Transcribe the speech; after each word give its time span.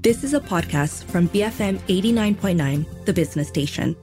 This 0.00 0.22
is 0.22 0.32
a 0.32 0.38
podcast 0.38 1.02
from 1.06 1.28
BFM 1.30 1.78
89.9, 1.88 3.04
the 3.04 3.12
business 3.12 3.48
station. 3.48 3.96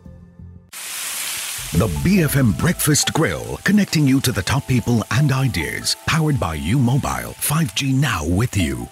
The 1.72 1.88
BFM 2.04 2.60
Breakfast 2.60 3.14
Grill, 3.14 3.58
connecting 3.64 4.06
you 4.06 4.20
to 4.22 4.34
the 4.34 4.42
top 4.42 4.68
people 4.68 5.06
and 5.12 5.32
ideas. 5.32 5.96
Powered 6.06 6.38
by 6.38 6.56
U 6.56 6.80
Mobile, 6.80 7.32
5G 7.40 7.94
now 7.94 8.28
with 8.28 8.58
you. 8.58 8.90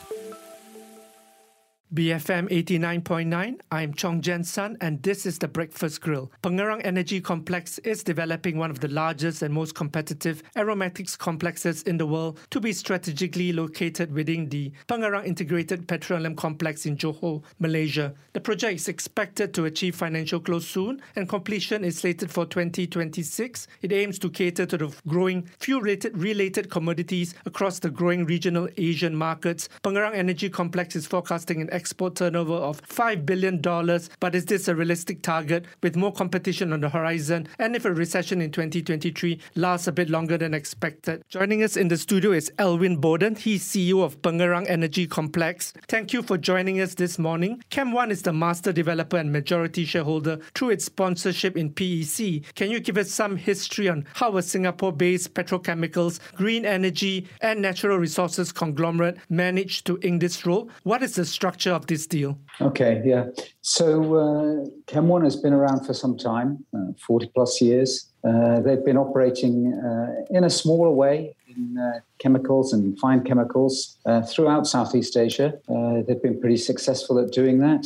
BFM 1.93 2.49
89.9, 2.49 3.59
I'm 3.71 3.93
Chong 3.93 4.21
Jen 4.21 4.43
Sun, 4.43 4.77
and 4.81 5.03
this 5.03 5.27
is 5.27 5.37
the 5.37 5.47
Breakfast 5.47 6.01
Grill. 6.01 6.31
Pengerang 6.41 6.81
Energy 6.83 7.21
Complex 7.21 7.77
is 7.79 8.03
developing 8.03 8.57
one 8.57 8.71
of 8.71 8.79
the 8.79 8.87
largest 8.87 9.43
and 9.43 9.53
most 9.53 9.75
competitive 9.75 10.41
aromatics 10.57 11.15
complexes 11.15 11.83
in 11.83 11.99
the 11.99 12.07
world 12.07 12.39
to 12.49 12.59
be 12.59 12.73
strategically 12.73 13.53
located 13.53 14.11
within 14.11 14.49
the 14.49 14.71
Pengerang 14.87 15.27
Integrated 15.27 15.87
Petroleum 15.87 16.35
Complex 16.35 16.87
in 16.87 16.97
Johor, 16.97 17.43
Malaysia. 17.59 18.15
The 18.33 18.41
project 18.41 18.79
is 18.79 18.87
expected 18.87 19.53
to 19.53 19.65
achieve 19.65 19.95
financial 19.95 20.39
close 20.39 20.67
soon, 20.67 20.99
and 21.15 21.29
completion 21.29 21.85
is 21.85 21.99
slated 21.99 22.31
for 22.31 22.47
2026. 22.47 23.67
It 23.83 23.91
aims 23.91 24.17
to 24.17 24.31
cater 24.31 24.65
to 24.65 24.77
the 24.77 24.95
growing 25.07 25.43
fuel-related 25.59 26.17
related 26.17 26.71
commodities 26.71 27.35
across 27.45 27.77
the 27.77 27.91
growing 27.91 28.25
regional 28.25 28.67
Asian 28.77 29.15
markets. 29.15 29.69
Pengerang 29.83 30.15
Energy 30.15 30.49
Complex 30.49 30.95
is 30.95 31.05
forecasting 31.05 31.61
an 31.61 31.69
export 31.83 32.15
turnover 32.15 32.53
of 32.53 32.81
$5 32.83 33.25
billion. 33.25 33.59
But 34.21 34.35
is 34.35 34.45
this 34.45 34.69
a 34.69 34.75
realistic 34.75 35.21
target 35.21 35.65
with 35.81 35.97
more 35.97 36.13
competition 36.13 36.71
on 36.71 36.79
the 36.79 36.87
horizon? 36.87 37.49
And 37.59 37.75
if 37.75 37.83
a 37.83 37.93
recession 37.93 38.39
in 38.39 38.51
2023 38.51 39.37
lasts 39.55 39.87
a 39.87 39.91
bit 39.91 40.09
longer 40.09 40.37
than 40.37 40.53
expected? 40.53 41.23
Joining 41.27 41.61
us 41.61 41.75
in 41.75 41.89
the 41.89 41.97
studio 41.97 42.31
is 42.31 42.49
Elwin 42.57 43.01
Bowden. 43.01 43.35
He's 43.35 43.65
CEO 43.67 44.01
of 44.01 44.21
Pengerang 44.21 44.65
Energy 44.69 45.05
Complex. 45.05 45.73
Thank 45.89 46.13
you 46.13 46.23
for 46.23 46.37
joining 46.37 46.79
us 46.79 46.95
this 46.95 47.19
morning. 47.19 47.61
Chem 47.69 47.91
One 47.91 48.11
is 48.11 48.21
the 48.21 48.31
master 48.31 48.71
developer 48.71 49.17
and 49.17 49.33
majority 49.33 49.83
shareholder 49.83 50.37
through 50.55 50.69
its 50.69 50.85
sponsorship 50.85 51.57
in 51.57 51.73
PEC. 51.73 52.45
Can 52.55 52.71
you 52.71 52.79
give 52.79 52.97
us 52.97 53.11
some 53.11 53.35
history 53.35 53.89
on 53.89 54.05
how 54.13 54.37
a 54.37 54.41
Singapore 54.41 54.93
based 54.93 55.33
petrochemicals, 55.33 56.21
green 56.37 56.65
energy, 56.65 57.27
and 57.41 57.61
natural 57.61 57.97
resources 57.97 58.53
conglomerate 58.53 59.17
managed 59.29 59.85
to 59.87 59.99
ink 60.01 60.21
this 60.21 60.45
role? 60.45 60.69
What 60.83 61.03
is 61.03 61.15
the 61.15 61.25
structure 61.25 61.72
this 61.87 62.07
deal? 62.07 62.37
Okay, 62.61 63.01
yeah. 63.05 63.25
So 63.61 64.15
uh, 64.15 64.65
Chem 64.87 65.07
One 65.07 65.23
has 65.23 65.35
been 65.35 65.53
around 65.53 65.85
for 65.85 65.93
some 65.93 66.17
time, 66.17 66.63
uh, 66.75 66.93
40 67.05 67.31
plus 67.33 67.61
years. 67.61 68.11
Uh, 68.23 68.61
they've 68.61 68.85
been 68.85 68.97
operating 68.97 69.73
uh, 69.73 70.37
in 70.37 70.43
a 70.45 70.49
smaller 70.49 70.91
way 70.91 71.35
in 71.47 71.77
uh, 71.77 71.99
chemicals 72.23 72.73
and 72.73 72.97
fine 72.99 73.21
chemicals 73.23 73.97
uh, 74.05 74.21
throughout 74.21 74.65
Southeast 74.65 75.17
Asia. 75.17 75.49
they've 76.05 76.23
been 76.27 76.39
pretty 76.39 76.57
successful 76.71 77.19
at 77.19 77.31
doing 77.31 77.57
that. 77.67 77.83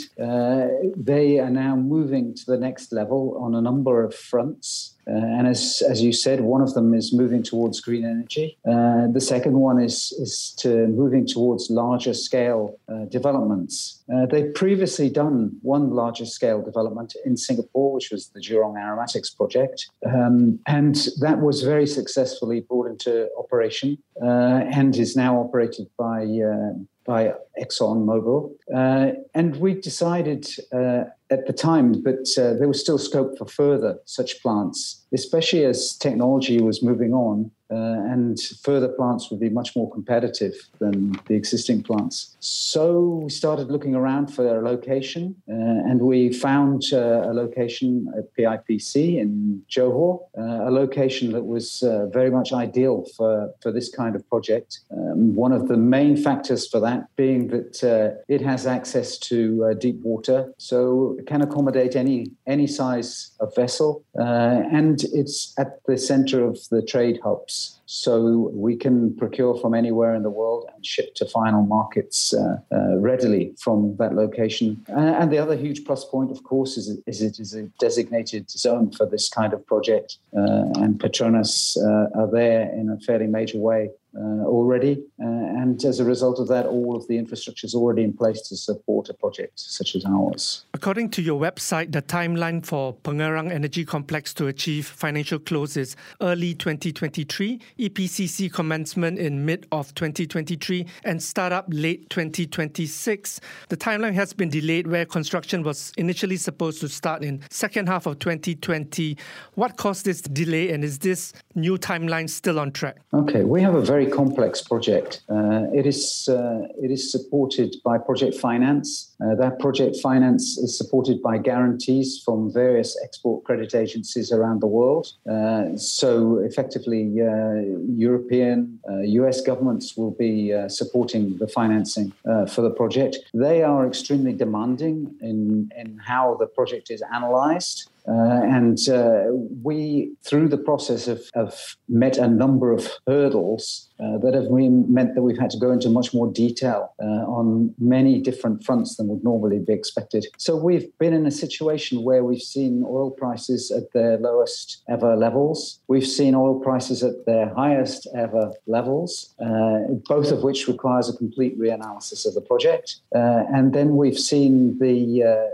they 0.95 1.39
are 1.39 1.53
now 1.65 1.75
moving 1.75 2.35
to 2.35 2.45
the 2.45 2.57
next 2.67 2.91
level 2.91 3.21
on 3.45 3.55
a 3.55 3.61
number 3.61 4.03
of 4.03 4.13
fronts. 4.13 4.97
Uh, 5.09 5.13
and 5.13 5.47
as, 5.47 5.81
as 5.89 6.01
you 6.01 6.11
said, 6.11 6.41
one 6.41 6.61
of 6.61 6.73
them 6.73 6.93
is 6.93 7.13
moving 7.13 7.41
towards 7.41 7.79
green 7.79 8.03
energy. 8.03 8.57
Uh, 8.69 9.07
the 9.07 9.21
second 9.21 9.53
one 9.53 9.81
is, 9.81 10.11
is 10.19 10.53
to 10.59 10.87
moving 10.87 11.25
towards 11.25 11.69
larger 11.69 12.13
scale 12.13 12.77
uh, 12.91 13.05
developments. 13.05 14.03
Uh, 14.13 14.25
they've 14.25 14.53
previously 14.53 15.09
done 15.09 15.57
one 15.61 15.91
larger 15.91 16.25
scale 16.25 16.61
development 16.61 17.15
in 17.25 17.37
Singapore, 17.37 17.93
which 17.93 18.11
was 18.11 18.29
the 18.29 18.41
Jurong 18.41 18.77
Aromatics 18.77 19.29
project. 19.29 19.89
Um, 20.05 20.59
and 20.67 20.95
that 21.21 21.39
was 21.39 21.63
very 21.63 21.87
successfully 21.87 22.59
brought 22.59 22.87
into 22.87 23.29
operation 23.37 23.97
uh, 24.21 24.26
and 24.27 24.95
is 24.95 25.15
now 25.15 25.39
operated 25.39 25.87
by 25.97 26.23
uh, 26.23 26.73
by 27.07 27.33
ExxonMobil. 27.59 28.51
Uh, 28.75 29.11
and 29.33 29.55
we 29.55 29.73
decided 29.73 30.45
uh, 30.73 31.05
at 31.31 31.47
the 31.47 31.53
time 31.53 32.03
that 32.03 32.27
uh, 32.37 32.59
there 32.59 32.67
was 32.67 32.81
still 32.81 32.97
scope 32.97 33.37
for 33.37 33.45
further 33.45 33.97
such 34.03 34.41
plants, 34.41 35.05
especially 35.13 35.63
as 35.63 35.95
technology 35.95 36.61
was 36.61 36.83
moving 36.83 37.13
on 37.13 37.49
uh, 37.71 37.75
and 38.13 38.39
further 38.63 38.87
plants 38.87 39.29
would 39.29 39.39
be 39.39 39.49
much 39.49 39.75
more 39.75 39.89
competitive 39.91 40.55
than 40.79 41.11
the 41.27 41.35
existing 41.35 41.83
plants. 41.83 42.37
So 42.39 43.21
we 43.23 43.29
started 43.29 43.69
looking 43.69 43.95
around 43.95 44.27
for 44.33 44.59
a 44.59 44.61
location 44.61 45.35
uh, 45.49 45.53
and 45.89 46.01
we 46.01 46.31
found 46.31 46.83
uh, 46.93 47.29
a 47.29 47.33
location 47.33 48.07
at 48.17 48.25
PIPC 48.35 49.19
in 49.19 49.63
Johor, 49.69 50.19
a 50.37 50.71
location 50.71 51.31
that 51.33 51.45
was 51.45 51.83
very 52.13 52.31
much 52.31 52.53
ideal 52.53 53.05
for, 53.15 53.53
for 53.61 53.71
this 53.71 53.89
kind 53.93 54.15
of 54.15 54.27
project. 54.29 54.79
Um, 54.91 55.35
one 55.35 55.51
of 55.51 55.67
the 55.67 55.77
main 55.77 56.15
factors 56.15 56.67
for 56.67 56.79
that 56.81 57.07
being 57.15 57.47
that 57.49 58.23
it 58.27 58.41
has 58.41 58.65
access 58.65 59.17
to 59.29 59.75
deep 59.79 59.99
water. 60.01 60.53
So 60.57 61.15
it 61.19 61.27
can 61.27 61.41
accommodate 61.41 61.95
any 61.95 62.31
any 62.45 62.67
size 62.67 63.31
of 63.39 63.53
vessel, 63.55 64.03
uh, 64.19 64.61
and 64.71 65.03
it's 65.13 65.53
at 65.57 65.83
the 65.85 65.97
center 65.97 66.43
of 66.43 66.57
the 66.71 66.81
trade 66.81 67.19
hubs. 67.23 67.56
So 67.85 68.51
we 68.53 68.75
can 68.75 69.15
procure 69.15 69.53
from 69.61 69.73
anywhere 69.73 70.13
in 70.13 70.23
the 70.23 70.29
world 70.29 70.65
and 70.73 70.85
ship 70.85 71.15
to 71.15 71.25
final 71.25 71.63
markets 71.63 72.33
uh, 72.33 72.57
uh, 72.69 72.97
readily 72.97 73.53
from 73.63 73.95
that 73.97 74.13
location. 74.13 74.83
And 74.87 75.31
the 75.31 75.37
other 75.37 75.55
huge 75.55 75.85
plus 75.85 76.03
point, 76.03 76.29
of 76.29 76.43
course, 76.43 76.75
is, 76.75 76.85
is 77.07 77.21
it 77.21 77.39
is 77.39 77.53
a 77.55 77.63
designated 77.79 78.51
zone 78.51 78.91
for 78.91 79.05
this 79.05 79.29
kind 79.29 79.53
of 79.53 79.65
project, 79.65 80.17
uh, 80.37 80.83
and 80.83 80.99
Petronas 80.99 81.77
uh, 81.77 82.19
are 82.19 82.29
there 82.39 82.63
in 82.79 82.89
a 82.89 82.99
fairly 83.07 83.27
major 83.27 83.59
way 83.69 83.89
already. 84.21 85.03
Uh, 85.21 85.25
and 85.25 85.83
as 85.83 85.99
a 85.99 86.05
result 86.05 86.39
of 86.39 86.47
that, 86.47 86.65
all 86.65 86.95
of 86.95 87.07
the 87.07 87.17
infrastructure 87.17 87.65
is 87.65 87.75
already 87.75 88.03
in 88.03 88.13
place 88.13 88.41
to 88.49 88.55
support 88.55 89.09
a 89.09 89.13
project 89.13 89.59
such 89.59 89.95
as 89.95 90.05
ours. 90.05 90.65
According 90.73 91.09
to 91.11 91.21
your 91.21 91.39
website, 91.39 91.91
the 91.91 92.01
timeline 92.01 92.65
for 92.65 92.95
Pengerang 92.95 93.51
Energy 93.51 93.85
Complex 93.85 94.33
to 94.35 94.47
achieve 94.47 94.87
financial 94.87 95.39
close 95.39 95.77
is 95.77 95.95
early 96.21 96.53
2023, 96.53 97.59
EPCC 97.79 98.51
commencement 98.51 99.19
in 99.19 99.45
mid 99.45 99.67
of 99.71 99.93
2023, 99.95 100.85
and 101.03 101.21
startup 101.21 101.65
late 101.69 102.09
2026. 102.09 103.39
The 103.69 103.77
timeline 103.77 104.13
has 104.13 104.33
been 104.33 104.49
delayed 104.49 104.87
where 104.87 105.05
construction 105.05 105.63
was 105.63 105.93
initially 105.97 106.37
supposed 106.37 106.81
to 106.81 106.89
start 106.89 107.23
in 107.23 107.41
second 107.49 107.87
half 107.87 108.05
of 108.05 108.19
2020. 108.19 109.17
What 109.55 109.77
caused 109.77 110.05
this 110.05 110.21
delay 110.21 110.71
and 110.71 110.83
is 110.83 110.99
this 110.99 111.33
new 111.55 111.77
timeline 111.77 112.29
still 112.29 112.59
on 112.59 112.71
track? 112.71 112.97
Okay, 113.13 113.43
we 113.43 113.61
have 113.61 113.75
a 113.75 113.81
very 113.81 114.06
complex 114.07 114.61
project. 114.61 115.21
Uh, 115.29 115.65
it 115.73 115.85
is 115.85 116.27
uh, 116.29 116.67
it 116.81 116.91
is 116.91 117.11
supported 117.11 117.75
by 117.83 117.97
project 117.97 118.35
finance. 118.35 119.15
Uh, 119.21 119.35
that 119.35 119.59
project 119.59 119.97
finance 120.01 120.57
is 120.57 120.77
supported 120.77 121.21
by 121.21 121.37
guarantees 121.37 122.21
from 122.23 122.51
various 122.53 122.97
export 123.03 123.43
credit 123.43 123.73
agencies 123.73 124.31
around 124.31 124.61
the 124.61 124.67
world. 124.67 125.07
Uh, 125.29 125.75
so 125.75 126.37
effectively, 126.37 127.15
uh, 127.21 127.61
European, 127.87 128.79
US 129.21 129.39
uh, 129.39 129.43
governments 129.45 129.97
will 129.97 130.11
be 130.11 130.53
supporting 130.67 131.37
the 131.37 131.47
financing 131.47 132.13
for 132.53 132.61
the 132.61 132.71
project. 132.71 133.17
They 133.33 133.63
are 133.63 133.87
extremely 133.87 134.33
demanding 134.33 135.15
in 135.21 135.69
in 135.75 135.97
how 135.97 136.35
the 136.39 136.47
project 136.47 136.91
is 136.91 137.01
analyzed. 137.13 137.89
Uh, 138.07 138.41
and 138.43 138.87
uh, 138.89 139.25
we, 139.63 140.11
through 140.23 140.47
the 140.47 140.57
process, 140.57 141.05
have, 141.05 141.21
have, 141.35 141.53
met 141.89 142.17
a 142.17 142.27
number 142.27 142.71
of 142.71 142.89
hurdles 143.07 143.89
uh, 143.99 144.17
that 144.17 144.33
have 144.33 144.49
meant 144.49 145.15
that 145.15 145.21
we've 145.21 145.39
had 145.39 145.49
to 145.49 145.57
go 145.57 145.71
into 145.71 145.89
much 145.89 146.13
more 146.13 146.31
detail 146.31 146.93
uh, 147.01 147.23
on 147.37 147.73
many 147.79 148.21
different 148.21 148.63
fronts 148.63 148.95
than 148.95 149.07
would 149.07 149.23
normally 149.23 149.59
be 149.59 149.73
expected. 149.73 150.25
So 150.37 150.55
we've 150.55 150.89
been 150.99 151.13
in 151.13 151.25
a 151.25 151.31
situation 151.31 152.03
where 152.03 152.23
we've 152.23 152.41
seen 152.41 152.83
oil 152.85 153.11
prices 153.11 153.71
at 153.71 153.91
their 153.93 154.17
lowest 154.17 154.83
ever 154.89 155.15
levels. 155.15 155.79
We've 155.87 156.07
seen 156.07 156.35
oil 156.35 156.59
prices 156.59 157.03
at 157.03 157.25
their 157.25 157.53
highest 157.53 158.07
ever 158.15 158.53
levels, 158.67 159.33
uh, 159.39 159.93
both 160.07 160.31
of 160.31 160.43
which 160.43 160.67
requires 160.67 161.09
a 161.09 161.17
complete 161.17 161.59
reanalysis 161.59 162.25
of 162.27 162.33
the 162.33 162.41
project. 162.41 162.97
Uh, 163.15 163.43
and 163.53 163.73
then 163.73 163.95
we've 163.95 164.19
seen 164.19 164.77
the 164.79 165.47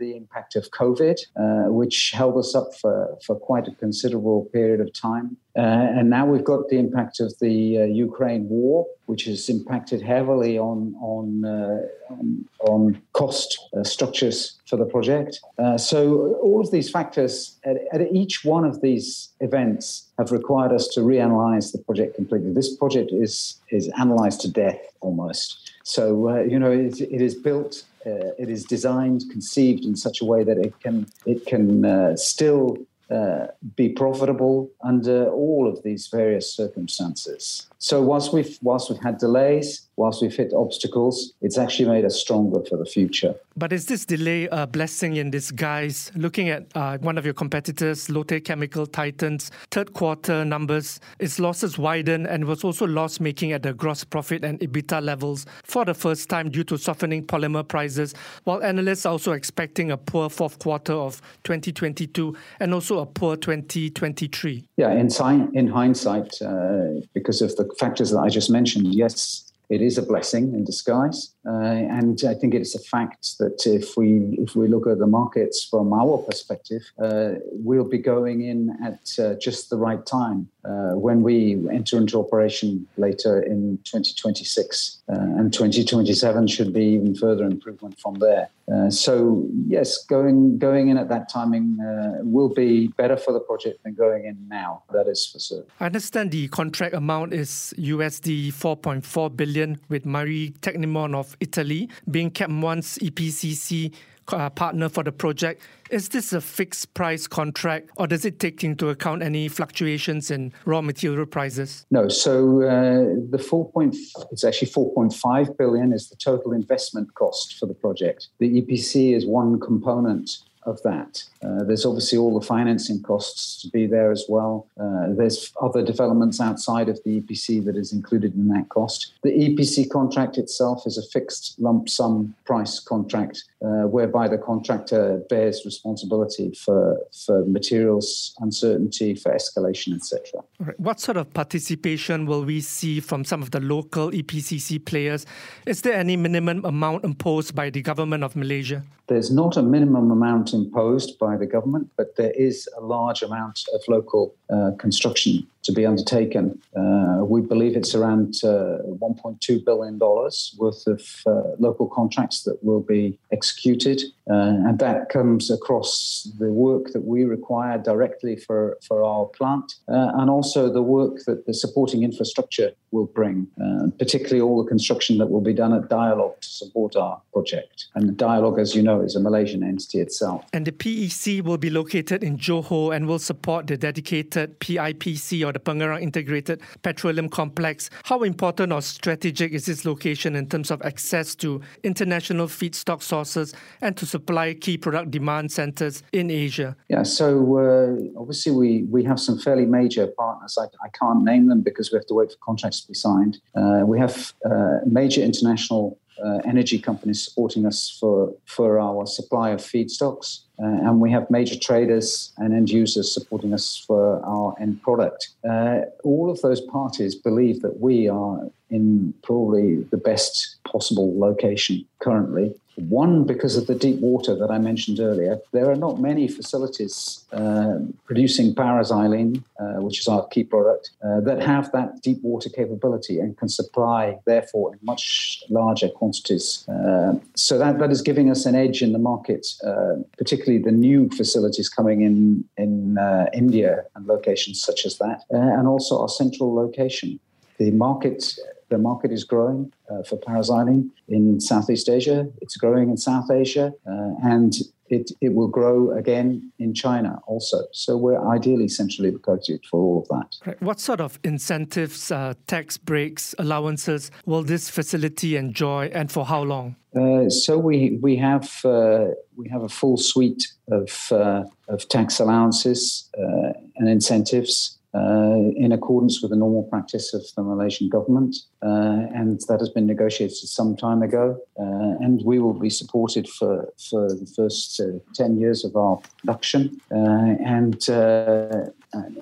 the 0.00 0.16
impact 0.16 0.56
of 0.56 0.70
COVID, 0.72 1.18
uh, 1.36 1.70
which 1.70 2.10
held 2.10 2.36
us 2.36 2.54
up 2.56 2.74
for, 2.80 3.16
for 3.24 3.36
quite 3.36 3.68
a 3.68 3.74
considerable 3.76 4.46
period 4.52 4.80
of 4.80 4.92
time. 4.92 5.36
Uh, 5.56 5.60
and 5.60 6.08
now 6.08 6.24
we've 6.24 6.44
got 6.44 6.68
the 6.68 6.78
impact 6.78 7.20
of 7.20 7.34
the 7.40 7.80
uh, 7.80 7.84
Ukraine 7.84 8.48
war, 8.48 8.86
which 9.06 9.24
has 9.24 9.48
impacted 9.48 10.00
heavily 10.00 10.56
on 10.58 10.94
on 11.00 11.44
uh, 11.44 11.80
on, 12.12 12.44
on, 12.60 13.02
cost 13.12 13.58
uh, 13.76 13.82
structures 13.82 14.60
for 14.68 14.76
the 14.76 14.84
project. 14.84 15.40
Uh, 15.58 15.76
so 15.76 16.38
all 16.40 16.60
of 16.60 16.70
these 16.70 16.88
factors 16.88 17.58
at, 17.64 17.76
at, 17.92 18.00
each 18.12 18.44
one 18.44 18.64
of 18.64 18.80
these 18.80 19.30
events 19.40 20.08
have 20.18 20.30
required 20.30 20.72
us 20.72 20.86
to 20.88 21.00
reanalyze 21.00 21.72
the 21.72 21.78
project 21.78 22.14
completely. 22.14 22.52
This 22.52 22.76
project 22.76 23.10
is 23.12 23.60
is 23.70 23.90
analyzed 23.98 24.40
to 24.42 24.50
death 24.50 24.80
almost. 25.00 25.72
So 25.82 26.28
uh, 26.28 26.42
you 26.42 26.58
know 26.60 26.70
it, 26.70 27.00
it 27.00 27.20
is 27.20 27.34
built 27.34 27.84
uh, 28.06 28.32
it 28.38 28.48
is 28.48 28.64
designed, 28.64 29.24
conceived 29.30 29.84
in 29.84 29.96
such 29.96 30.20
a 30.20 30.24
way 30.24 30.44
that 30.44 30.58
it 30.58 30.78
can 30.80 31.06
it 31.26 31.46
can 31.46 31.84
uh, 31.84 32.16
still 32.16 32.78
uh, 33.10 33.48
be 33.76 33.88
profitable 33.88 34.70
under 34.82 35.28
all 35.30 35.68
of 35.68 35.82
these 35.82 36.06
various 36.06 36.52
circumstances. 36.52 37.66
So 37.78 38.00
whilst 38.00 38.32
we've 38.32 38.58
whilst 38.62 38.88
we've 38.90 39.02
had 39.02 39.18
delays, 39.18 39.88
whilst 40.00 40.22
we've 40.22 40.34
hit 40.34 40.54
obstacles, 40.54 41.34
it's 41.42 41.58
actually 41.58 41.86
made 41.86 42.06
us 42.06 42.18
stronger 42.18 42.64
for 42.64 42.78
the 42.78 42.86
future. 42.86 43.34
But 43.54 43.70
is 43.70 43.84
this 43.84 44.06
delay 44.06 44.48
a 44.50 44.66
blessing 44.66 45.16
in 45.16 45.30
disguise? 45.30 46.10
Looking 46.14 46.48
at 46.48 46.64
uh, 46.74 46.96
one 46.98 47.18
of 47.18 47.26
your 47.26 47.34
competitors, 47.34 48.08
Lotte 48.08 48.42
Chemical 48.42 48.86
Titan's 48.86 49.50
third 49.70 49.92
quarter 49.92 50.42
numbers, 50.42 51.00
its 51.18 51.38
losses 51.38 51.76
widened 51.76 52.26
and 52.26 52.46
was 52.46 52.64
also 52.64 52.86
loss 52.86 53.20
making 53.20 53.52
at 53.52 53.62
the 53.62 53.74
gross 53.74 54.02
profit 54.02 54.42
and 54.42 54.58
EBITDA 54.60 55.02
levels 55.02 55.44
for 55.64 55.84
the 55.84 55.92
first 55.92 56.30
time 56.30 56.48
due 56.48 56.64
to 56.64 56.78
softening 56.78 57.22
polymer 57.26 57.66
prices, 57.66 58.14
while 58.44 58.62
analysts 58.62 59.04
are 59.04 59.12
also 59.12 59.32
expecting 59.32 59.90
a 59.90 59.98
poor 59.98 60.30
fourth 60.30 60.58
quarter 60.58 60.94
of 60.94 61.20
2022 61.44 62.34
and 62.60 62.72
also 62.72 63.00
a 63.00 63.06
poor 63.06 63.36
2023. 63.36 64.64
Yeah, 64.78 64.92
in, 64.92 65.10
in 65.52 65.68
hindsight, 65.68 66.40
uh, 66.40 67.02
because 67.12 67.42
of 67.42 67.54
the 67.56 67.68
factors 67.78 68.12
that 68.12 68.20
I 68.20 68.30
just 68.30 68.48
mentioned, 68.48 68.94
yes, 68.94 69.49
it 69.70 69.80
is 69.80 69.96
a 69.96 70.02
blessing 70.02 70.52
in 70.54 70.64
disguise. 70.64 71.32
Uh, 71.46 71.62
and 71.98 72.20
I 72.28 72.34
think 72.34 72.54
it's 72.54 72.74
a 72.74 72.78
fact 72.78 73.38
that 73.38 73.66
if 73.66 73.96
we 73.96 74.36
if 74.38 74.54
we 74.54 74.68
look 74.68 74.86
at 74.86 74.98
the 74.98 75.06
markets 75.06 75.66
from 75.70 75.92
our 75.94 76.18
perspective, 76.18 76.82
uh, 77.02 77.30
we'll 77.50 77.88
be 77.88 77.98
going 77.98 78.42
in 78.42 78.76
at 78.84 79.00
uh, 79.18 79.34
just 79.40 79.70
the 79.70 79.78
right 79.78 80.04
time 80.04 80.50
uh, 80.66 80.92
when 81.06 81.22
we 81.22 81.56
enter 81.70 81.96
into 81.96 82.18
operation 82.18 82.86
later 82.98 83.40
in 83.40 83.78
2026, 83.84 85.02
uh, 85.08 85.14
and 85.14 85.54
2027 85.54 86.46
should 86.46 86.74
be 86.74 86.84
even 86.84 87.14
further 87.14 87.44
improvement 87.44 87.98
from 87.98 88.16
there. 88.16 88.50
Uh, 88.70 88.90
so 88.90 89.46
yes, 89.66 90.04
going 90.04 90.58
going 90.58 90.90
in 90.90 90.98
at 90.98 91.08
that 91.08 91.28
timing 91.30 91.76
will 92.22 92.52
be 92.52 92.88
better 92.98 93.16
for 93.16 93.32
the 93.32 93.40
project 93.40 93.82
than 93.82 93.94
going 93.94 94.26
in 94.26 94.36
now. 94.48 94.82
That 94.92 95.08
is 95.08 95.26
for 95.26 95.40
sure. 95.40 95.64
I 95.80 95.86
understand 95.86 96.32
the 96.32 96.48
contract 96.48 96.94
amount 96.94 97.32
is 97.32 97.72
USD 97.78 98.52
4.4 98.52 99.34
billion 99.34 99.59
with 99.88 100.06
Maire 100.06 100.50
Tecnimont 100.60 101.14
of 101.14 101.36
Italy, 101.40 101.88
being 102.10 102.30
Chem 102.30 102.60
One's 102.60 102.98
EPCC 102.98 103.92
uh, 104.32 104.50
partner 104.50 104.88
for 104.88 105.02
the 105.02 105.12
project. 105.12 105.62
Is 105.90 106.08
this 106.08 106.32
a 106.32 106.40
fixed 106.40 106.94
price 106.94 107.26
contract 107.26 107.90
or 107.96 108.06
does 108.06 108.24
it 108.24 108.38
take 108.38 108.62
into 108.62 108.88
account 108.88 109.22
any 109.22 109.48
fluctuations 109.48 110.30
in 110.30 110.52
raw 110.64 110.80
material 110.80 111.26
prices? 111.26 111.84
No. 111.90 112.08
So 112.08 112.62
uh, 112.62 113.16
the 113.30 113.38
4. 113.38 113.70
Point, 113.70 113.96
it's 114.32 114.42
actually 114.42 114.68
4.5 114.68 115.56
billion 115.56 115.92
is 115.92 116.08
the 116.08 116.16
total 116.16 116.52
investment 116.52 117.14
cost 117.14 117.58
for 117.58 117.66
the 117.66 117.74
project. 117.74 118.28
The 118.38 118.62
EPC 118.62 119.14
is 119.14 119.26
one 119.26 119.60
component 119.60 120.38
of 120.64 120.82
that. 120.82 121.24
Uh, 121.42 121.64
there's 121.64 121.86
obviously 121.86 122.18
all 122.18 122.38
the 122.38 122.46
financing 122.46 123.02
costs 123.02 123.62
to 123.62 123.68
be 123.68 123.86
there 123.86 124.10
as 124.10 124.26
well. 124.28 124.66
Uh, 124.78 125.06
there's 125.10 125.52
other 125.60 125.82
developments 125.82 126.40
outside 126.40 126.88
of 126.88 127.02
the 127.04 127.20
EPC 127.20 127.64
that 127.64 127.76
is 127.76 127.92
included 127.92 128.34
in 128.34 128.48
that 128.48 128.68
cost. 128.68 129.14
The 129.22 129.30
EPC 129.30 129.90
contract 129.90 130.38
itself 130.38 130.86
is 130.86 130.98
a 130.98 131.06
fixed 131.08 131.58
lump 131.58 131.88
sum 131.88 132.34
price 132.44 132.78
contract 132.78 133.44
uh, 133.62 133.86
whereby 133.86 134.26
the 134.26 134.38
contractor 134.38 135.22
bears 135.28 135.62
responsibility 135.64 136.52
for, 136.52 136.98
for 137.26 137.44
materials 137.44 138.34
uncertainty, 138.40 139.14
for 139.14 139.34
escalation, 139.34 139.94
etc. 139.94 140.42
Right. 140.58 140.80
What 140.80 140.98
sort 140.98 141.18
of 141.18 141.32
participation 141.34 142.26
will 142.26 142.44
we 142.44 142.60
see 142.62 143.00
from 143.00 143.24
some 143.24 143.42
of 143.42 143.50
the 143.50 143.60
local 143.60 144.10
EPCC 144.10 144.84
players? 144.84 145.26
Is 145.66 145.82
there 145.82 145.94
any 145.94 146.16
minimum 146.16 146.64
amount 146.64 147.04
imposed 147.04 147.54
by 147.54 147.70
the 147.70 147.82
government 147.82 148.24
of 148.24 148.34
Malaysia? 148.34 148.82
There's 149.08 149.30
not 149.30 149.56
a 149.56 149.62
minimum 149.62 150.10
amount 150.10 150.54
imposed 150.54 151.18
by 151.18 151.36
the 151.36 151.46
government, 151.46 151.90
but 151.96 152.16
there 152.16 152.30
is 152.30 152.68
a 152.78 152.80
large 152.80 153.22
amount 153.22 153.68
of 153.74 153.80
local 153.88 154.34
uh, 154.48 154.70
construction 154.78 155.46
to 155.62 155.72
be 155.72 155.84
undertaken. 155.84 156.60
Uh, 156.76 157.24
we 157.24 157.40
believe 157.40 157.76
it's 157.76 157.94
around 157.94 158.34
uh, 158.42 158.78
$1.2 158.98 159.64
billion 159.64 159.98
worth 159.98 160.86
of 160.86 161.22
uh, 161.26 161.54
local 161.58 161.86
contracts 161.86 162.42
that 162.44 162.62
will 162.62 162.80
be 162.80 163.18
executed. 163.32 164.02
Uh, 164.30 164.68
and 164.68 164.78
that 164.78 165.08
comes 165.08 165.50
across 165.50 166.28
the 166.38 166.52
work 166.52 166.92
that 166.92 167.04
we 167.04 167.24
require 167.24 167.78
directly 167.78 168.36
for, 168.36 168.78
for 168.86 169.02
our 169.02 169.26
plant 169.26 169.74
uh, 169.88 170.12
and 170.14 170.30
also 170.30 170.72
the 170.72 170.82
work 170.82 171.18
that 171.26 171.46
the 171.46 171.54
supporting 171.54 172.04
infrastructure 172.04 172.70
will 172.92 173.06
bring, 173.06 173.46
uh, 173.62 173.88
particularly 173.98 174.40
all 174.40 174.62
the 174.62 174.68
construction 174.68 175.18
that 175.18 175.26
will 175.26 175.40
be 175.40 175.52
done 175.52 175.72
at 175.72 175.88
Dialog 175.88 176.40
to 176.40 176.48
support 176.48 176.96
our 176.96 177.20
project. 177.32 177.86
And 177.94 178.16
Dialog, 178.16 178.58
as 178.58 178.74
you 178.74 178.82
know, 178.82 179.00
is 179.00 179.16
a 179.16 179.20
Malaysian 179.20 179.62
entity 179.62 180.00
itself. 180.00 180.44
And 180.52 180.66
the 180.66 180.72
PEC 180.72 181.42
will 181.42 181.58
be 181.58 181.70
located 181.70 182.24
in 182.24 182.36
Johor 182.36 182.94
and 182.94 183.06
will 183.06 183.18
support 183.18 183.66
the 183.66 183.76
dedicated 183.76 184.58
PIPC 184.60 185.46
or 185.46 185.52
the 185.52 185.60
Pengerang 185.60 186.02
Integrated 186.02 186.62
Petroleum 186.82 187.28
Complex. 187.28 187.90
How 188.04 188.22
important 188.22 188.72
or 188.72 188.82
strategic 188.82 189.52
is 189.52 189.66
this 189.66 189.84
location 189.84 190.34
in 190.34 190.48
terms 190.48 190.70
of 190.70 190.82
access 190.82 191.34
to 191.36 191.60
international 191.82 192.46
feedstock 192.46 193.02
sources 193.02 193.54
and 193.80 193.96
to 193.96 194.06
supply 194.20 194.52
key 194.54 194.76
product 194.76 195.10
demand 195.10 195.50
centers 195.50 196.02
in 196.12 196.30
Asia? 196.30 196.76
Yeah, 196.88 197.04
so 197.04 197.26
uh, 197.64 198.20
obviously 198.20 198.52
we, 198.52 198.70
we 198.94 199.02
have 199.04 199.18
some 199.18 199.38
fairly 199.38 199.66
major 199.66 200.06
partners. 200.22 200.58
I, 200.62 200.66
I, 200.86 200.88
can't 201.00 201.22
name 201.24 201.48
them 201.48 201.60
because 201.62 201.90
we 201.90 201.96
have 201.96 202.08
to 202.12 202.14
wait 202.14 202.30
for 202.32 202.38
contracts 202.50 202.82
to 202.82 202.88
be 202.88 202.94
signed. 202.94 203.34
Uh, 203.54 203.82
we 203.92 203.98
have 203.98 204.34
uh, 204.44 204.78
major 204.84 205.22
international 205.22 205.98
uh, 206.22 206.38
energy 206.44 206.78
companies 206.78 207.24
supporting 207.24 207.64
us 207.64 207.96
for, 207.98 208.34
for 208.44 208.78
our 208.78 209.06
supply 209.06 209.50
of 209.56 209.60
feedstocks. 209.60 210.40
Uh, 210.62 210.86
and 210.86 211.00
we 211.00 211.10
have 211.10 211.24
major 211.30 211.58
traders 211.58 212.32
and 212.36 212.52
end 212.52 212.68
users 212.68 213.14
supporting 213.14 213.54
us 213.54 213.82
for 213.86 214.22
our 214.26 214.54
end 214.60 214.82
product. 214.82 215.30
Uh, 215.48 215.80
all 216.04 216.30
of 216.30 216.38
those 216.42 216.60
parties 216.60 217.14
believe 217.14 217.62
that 217.62 217.80
we 217.80 218.08
are 218.08 218.38
in 218.68 219.14
probably 219.22 219.82
the 219.90 219.96
best 219.96 220.56
possible 220.70 221.18
location 221.18 221.84
currently. 222.00 222.54
One, 222.88 223.24
because 223.24 223.56
of 223.56 223.66
the 223.66 223.74
deep 223.74 224.00
water 224.00 224.34
that 224.34 224.50
I 224.50 224.58
mentioned 224.58 225.00
earlier, 225.00 225.38
there 225.52 225.70
are 225.70 225.76
not 225.76 226.00
many 226.00 226.28
facilities 226.28 227.24
uh, 227.32 227.78
producing 228.04 228.54
paraxylene, 228.54 229.42
uh, 229.58 229.80
which 229.82 230.00
is 230.00 230.08
our 230.08 230.26
key 230.28 230.44
product, 230.44 230.90
uh, 231.04 231.20
that 231.20 231.42
have 231.42 231.70
that 231.72 232.02
deep 232.02 232.22
water 232.22 232.48
capability 232.48 233.18
and 233.18 233.36
can 233.36 233.48
supply, 233.48 234.18
therefore, 234.24 234.72
in 234.72 234.78
much 234.82 235.42
larger 235.48 235.88
quantities. 235.88 236.66
Uh, 236.68 237.14
so 237.34 237.58
that, 237.58 237.78
that 237.78 237.90
is 237.90 238.02
giving 238.02 238.30
us 238.30 238.46
an 238.46 238.54
edge 238.54 238.82
in 238.82 238.92
the 238.92 238.98
market, 238.98 239.46
uh, 239.64 239.96
particularly 240.16 240.62
the 240.62 240.72
new 240.72 241.08
facilities 241.10 241.68
coming 241.68 242.02
in 242.02 242.44
in 242.56 242.98
uh, 242.98 243.26
India 243.32 243.84
and 243.94 244.06
locations 244.06 244.60
such 244.62 244.86
as 244.86 244.98
that, 244.98 245.24
and 245.30 245.66
also 245.68 246.00
our 246.00 246.08
central 246.08 246.54
location. 246.54 247.18
The 247.58 247.70
market 247.72 248.38
the 248.70 248.78
market 248.78 249.12
is 249.12 249.24
growing 249.24 249.72
uh, 249.90 250.02
for 250.02 250.16
paraxylene 250.16 250.90
in 251.08 251.40
Southeast 251.40 251.88
Asia. 251.88 252.28
It's 252.40 252.56
growing 252.56 252.88
in 252.88 252.96
South 252.96 253.30
Asia, 253.30 253.72
uh, 253.86 254.10
and 254.22 254.54
it, 254.88 255.12
it 255.20 255.34
will 255.34 255.48
grow 255.48 255.96
again 255.96 256.50
in 256.58 256.74
China 256.74 257.20
also. 257.26 257.64
So 257.72 257.96
we're 257.96 258.20
ideally 258.28 258.68
centrally 258.68 259.10
located 259.10 259.60
for 259.70 259.80
all 259.80 260.02
of 260.02 260.08
that. 260.08 260.36
Right. 260.46 260.62
What 260.62 260.80
sort 260.80 261.00
of 261.00 261.18
incentives, 261.22 262.10
uh, 262.10 262.34
tax 262.46 262.76
breaks, 262.76 263.34
allowances 263.38 264.10
will 264.26 264.42
this 264.42 264.68
facility 264.68 265.36
enjoy, 265.36 265.90
and 265.92 266.10
for 266.10 266.24
how 266.24 266.42
long? 266.42 266.76
Uh, 266.96 267.28
so 267.28 267.56
we 267.56 267.98
we 268.02 268.16
have 268.16 268.50
uh, 268.64 269.06
we 269.36 269.48
have 269.48 269.62
a 269.62 269.68
full 269.68 269.96
suite 269.96 270.48
of 270.72 271.12
uh, 271.12 271.44
of 271.68 271.88
tax 271.88 272.18
allowances 272.18 273.08
uh, 273.16 273.52
and 273.76 273.88
incentives 273.88 274.79
uh, 274.94 275.50
in 275.56 275.72
accordance 275.72 276.20
with 276.20 276.30
the 276.30 276.36
normal 276.36 276.64
practice 276.64 277.14
of 277.14 277.22
the 277.36 277.42
Malaysian 277.42 277.88
government. 277.88 278.36
Uh, 278.62 279.06
and 279.14 279.40
that 279.48 279.60
has 279.60 279.68
been 279.68 279.86
negotiated 279.86 280.36
some 280.36 280.76
time 280.76 281.02
ago. 281.02 281.38
Uh, 281.58 282.04
and 282.04 282.22
we 282.24 282.38
will 282.38 282.54
be 282.54 282.70
supported 282.70 283.28
for, 283.28 283.72
for 283.88 284.08
the 284.08 284.26
first 284.36 284.80
uh, 284.80 284.98
10 285.14 285.38
years 285.38 285.64
of 285.64 285.76
our 285.76 286.00
production. 286.18 286.80
Uh, 286.90 287.36
and 287.44 287.88
uh, 287.88 288.66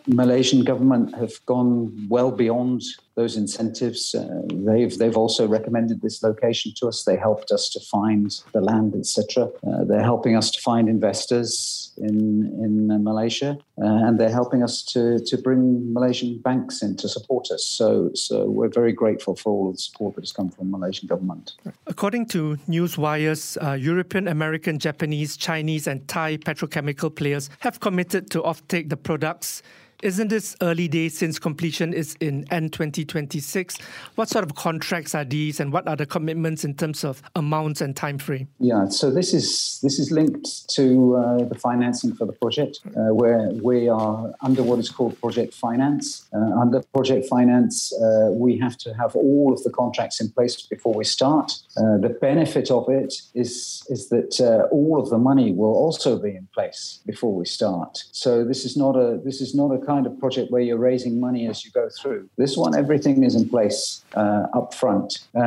Malaysian 0.07 0.65
government 0.65 1.15
have 1.17 1.35
gone 1.45 2.07
well 2.09 2.31
beyond 2.31 2.83
those 3.19 3.37
incentives. 3.37 4.15
Uh, 4.15 4.43
they've 4.69 4.97
they've 4.97 5.17
also 5.17 5.47
recommended 5.49 6.01
this 6.01 6.23
location 6.23 6.73
to 6.77 6.87
us. 6.87 7.03
They 7.03 7.17
helped 7.17 7.51
us 7.51 7.69
to 7.75 7.81
find 7.81 8.31
the 8.53 8.61
land, 8.61 8.95
etc. 8.95 9.51
Uh, 9.67 9.83
they're 9.89 10.09
helping 10.13 10.37
us 10.37 10.49
to 10.53 10.61
find 10.61 10.89
investors 10.89 11.93
in 11.97 12.17
in 12.65 12.73
Malaysia, 13.11 13.59
uh, 13.83 14.07
and 14.07 14.13
they're 14.19 14.37
helping 14.43 14.63
us 14.63 14.75
to 14.93 15.19
to 15.31 15.35
bring 15.37 15.93
Malaysian 15.93 16.39
banks 16.49 16.81
in 16.81 16.97
to 17.03 17.09
support 17.17 17.51
us. 17.51 17.65
So 17.79 17.89
so 18.15 18.35
we're 18.57 18.75
very 18.83 18.95
grateful 19.03 19.35
for 19.35 19.51
all 19.53 19.73
the 19.73 19.79
support 19.79 20.15
that 20.15 20.23
has 20.23 20.33
come 20.39 20.49
from 20.55 20.71
the 20.71 20.79
Malaysian 20.79 21.09
government. 21.09 21.45
According 21.89 22.27
to 22.35 22.41
news 22.69 22.97
wires, 22.97 23.59
uh, 23.61 23.73
European, 23.73 24.29
American, 24.29 24.79
Japanese, 24.79 25.37
Chinese, 25.37 25.85
and 25.91 26.07
Thai 26.07 26.37
petrochemical 26.37 27.11
players 27.21 27.51
have 27.67 27.81
committed 27.81 28.31
to 28.31 28.39
offtake 28.43 28.89
the 28.89 28.97
products 28.97 29.63
Isn't 30.01 30.29
this 30.29 30.55
early 30.63 30.87
days 30.87 31.19
since 31.19 31.41
completion 31.41 31.93
is 31.93 32.15
in 32.21 32.45
end 32.53 32.73
2026? 32.73 33.79
What 34.15 34.29
sort 34.29 34.45
of 34.45 34.55
contracts 34.55 35.13
are 35.13 35.25
these 35.25 35.59
and 35.59 35.73
what 35.73 35.89
are 35.89 35.97
the 35.97 36.07
commitments 36.07 36.65
in 36.65 36.75
terms 36.75 37.03
of 37.03 37.21
amounts 37.35 37.81
and 37.81 37.97
time 37.97 38.19
frame? 38.19 38.47
Yeah, 38.61 38.87
so 38.91 39.11
this 39.11 39.35
is 39.35 39.81
this 39.83 39.99
is 39.99 40.13
linked 40.13 40.71
to 40.77 41.17
uh, 41.17 41.45
the 41.47 41.57
financing 41.57 42.15
for 42.15 42.27
the 42.27 42.33
project, 42.33 42.79
uh, 42.87 43.13
where 43.13 43.51
we 43.61 43.89
are 43.89 44.33
under 44.41 44.63
what 44.63 44.79
is 44.79 44.89
called 44.89 45.21
project 45.21 45.53
finance. 45.53 46.29
Uh, 46.33 46.61
under 46.61 46.81
project 46.95 47.27
finance, 47.27 47.93
uh, 47.95 48.29
we 48.31 48.57
have 48.59 48.79
to 48.79 48.95
have 48.95 49.17
all 49.17 49.53
of 49.53 49.65
the 49.65 49.71
contracts 49.71 50.21
in 50.21 50.31
place 50.31 50.63
before 50.63 50.95
we 50.95 51.03
start. 51.03 51.51
Uh, 51.79 51.97
the 51.99 52.09
benefit 52.09 52.71
of 52.71 52.89
it 52.89 53.15
is 53.35 53.85
is 53.89 54.09
that 54.09 54.41
uh, 54.41 54.67
all 54.75 55.01
of 55.01 55.11
the 55.11 55.19
money 55.19 55.53
will 55.53 55.75
also 55.85 56.19
be 56.19 56.31
in 56.31 56.49
place 56.53 57.01
before 57.07 57.33
we 57.33 57.45
start. 57.45 58.05
So 58.11 58.45
this 58.45 58.65
is 58.65 58.77
not 58.77 58.97
a 58.97 59.21
this 59.25 59.41
is 59.41 59.55
not 59.55 59.71
a 59.71 59.79
kind 59.79 60.07
of 60.07 60.19
project 60.19 60.51
where 60.51 60.61
you're 60.61 60.79
raising 60.79 61.21
money 61.21 61.47
as 61.47 61.65
you 61.65 61.71
go 61.71 61.89
through. 62.01 62.29
This 62.37 62.57
one, 62.57 62.77
everything 62.77 63.23
is 63.23 63.35
in 63.37 63.49
place 63.49 64.03
uh, 64.15 64.47
up 64.55 64.75
front, 64.75 65.27
uh, 65.37 65.39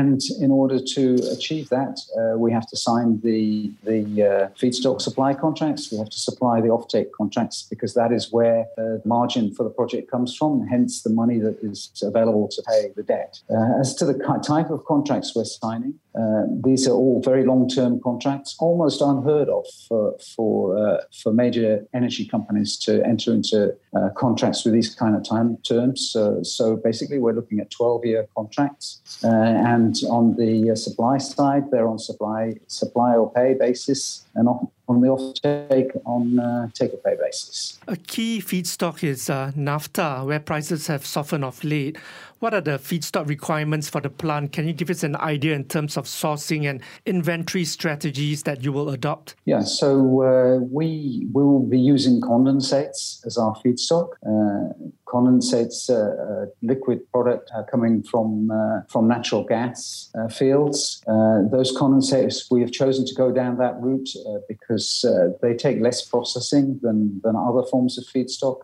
and 0.00 0.20
in 0.40 0.50
order 0.50 0.78
to 0.94 1.04
achieve 1.32 1.68
that, 1.70 1.98
uh, 2.18 2.38
we 2.38 2.52
have 2.52 2.66
to 2.68 2.76
sign 2.76 3.20
the 3.22 3.72
the 3.84 4.50
feedstock 4.60 5.00
supply 5.00 5.34
contracts. 5.34 5.90
We 5.90 5.98
have 5.98 6.10
to 6.10 6.18
supply 6.18 6.60
the 6.60 6.68
offtake 6.68 7.10
contracts 7.16 7.66
because 7.68 7.94
that 7.94 8.12
is 8.12 8.30
where 8.30 8.66
the 8.76 9.02
margin 9.04 9.54
for 9.54 9.64
the 9.64 9.70
project 9.70 10.10
comes 10.10 10.36
from. 10.36 10.66
Hence, 10.68 11.02
the 11.02 11.10
money 11.10 11.38
that 11.38 11.58
is 11.62 11.90
available 12.02 12.48
to 12.48 12.62
pay 12.68 12.92
the 12.94 13.02
debt. 13.02 13.40
As 13.80 13.94
to 13.96 14.04
the 14.04 14.14
type 14.46 14.70
of 14.70 14.84
contracts 14.84 15.34
we're 15.34 15.44
signing, 15.44 15.79
planning? 15.80 15.98
Uh, 16.18 16.42
these 16.64 16.88
are 16.88 16.92
all 16.92 17.22
very 17.22 17.44
long-term 17.44 18.00
contracts, 18.02 18.56
almost 18.58 19.00
unheard 19.00 19.48
of 19.48 19.64
for 19.86 20.16
for 20.34 20.76
uh, 20.76 20.98
for 21.22 21.32
major 21.32 21.86
energy 21.94 22.26
companies 22.26 22.76
to 22.78 23.04
enter 23.06 23.32
into 23.32 23.72
uh, 23.94 24.08
contracts 24.16 24.64
with 24.64 24.74
these 24.74 24.92
kind 24.92 25.14
of 25.14 25.22
time 25.22 25.56
terms. 25.58 26.10
So, 26.10 26.42
so 26.42 26.76
basically, 26.76 27.18
we're 27.18 27.32
looking 27.32 27.60
at 27.60 27.70
12-year 27.70 28.26
contracts, 28.36 29.20
uh, 29.22 29.28
and 29.28 29.94
on 30.08 30.36
the 30.36 30.72
uh, 30.72 30.74
supply 30.74 31.18
side, 31.18 31.70
they're 31.70 31.88
on 31.88 31.98
supply 31.98 32.54
supply 32.66 33.14
or 33.14 33.32
pay 33.32 33.54
basis, 33.54 34.26
and 34.34 34.48
on, 34.48 34.68
on 34.88 35.00
the 35.00 35.08
offtake 35.08 35.90
on 36.06 36.40
uh, 36.40 36.68
take 36.74 36.92
or 36.92 36.98
pay 36.98 37.16
basis. 37.20 37.78
A 37.86 37.96
key 37.96 38.40
feedstock 38.40 39.04
is 39.04 39.28
naphtha, 39.56 40.24
where 40.24 40.40
prices 40.40 40.88
have 40.88 41.06
softened 41.06 41.44
of 41.44 41.62
late. 41.62 41.98
What 42.40 42.54
are 42.54 42.62
the 42.62 42.78
feedstock 42.78 43.28
requirements 43.28 43.90
for 43.90 44.00
the 44.00 44.08
plant? 44.08 44.52
Can 44.52 44.66
you 44.66 44.72
give 44.72 44.88
us 44.88 45.02
an 45.02 45.14
idea 45.16 45.54
in 45.54 45.64
terms 45.64 45.98
of 45.98 45.99
sourcing 46.06 46.68
and 46.68 46.82
inventory 47.06 47.64
strategies 47.64 48.42
that 48.44 48.62
you 48.64 48.72
will 48.72 48.90
adopt? 48.90 49.34
Yeah, 49.44 49.60
so 49.62 50.22
uh, 50.22 50.58
we 50.60 51.26
will 51.32 51.60
be 51.60 51.78
using 51.78 52.20
condensates 52.20 53.24
as 53.26 53.36
our 53.38 53.54
feedstock. 53.64 54.10
Uh, 54.26 54.72
condensates, 55.10 55.90
uh, 55.90 56.46
liquid 56.62 57.00
product 57.10 57.50
uh, 57.54 57.62
coming 57.64 58.02
from 58.02 58.50
uh, 58.50 58.82
from 58.88 59.08
natural 59.08 59.44
gas 59.44 60.10
uh, 60.14 60.28
fields. 60.28 61.02
those 61.50 61.70
condensates 61.76 62.50
we 62.50 62.60
have 62.60 62.72
chosen 62.72 63.04
to 63.04 63.14
go 63.14 63.32
down 63.32 63.58
that 63.58 63.74
route 63.80 64.10
because 64.48 65.04
they 65.42 65.54
take 65.54 65.80
less 65.80 66.00
processing 66.02 66.78
than 66.82 67.20
than 67.24 67.34
other 67.36 67.64
forms 67.70 67.98
of 67.98 68.04
feedstock, 68.04 68.58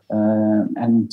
and 0.85 1.11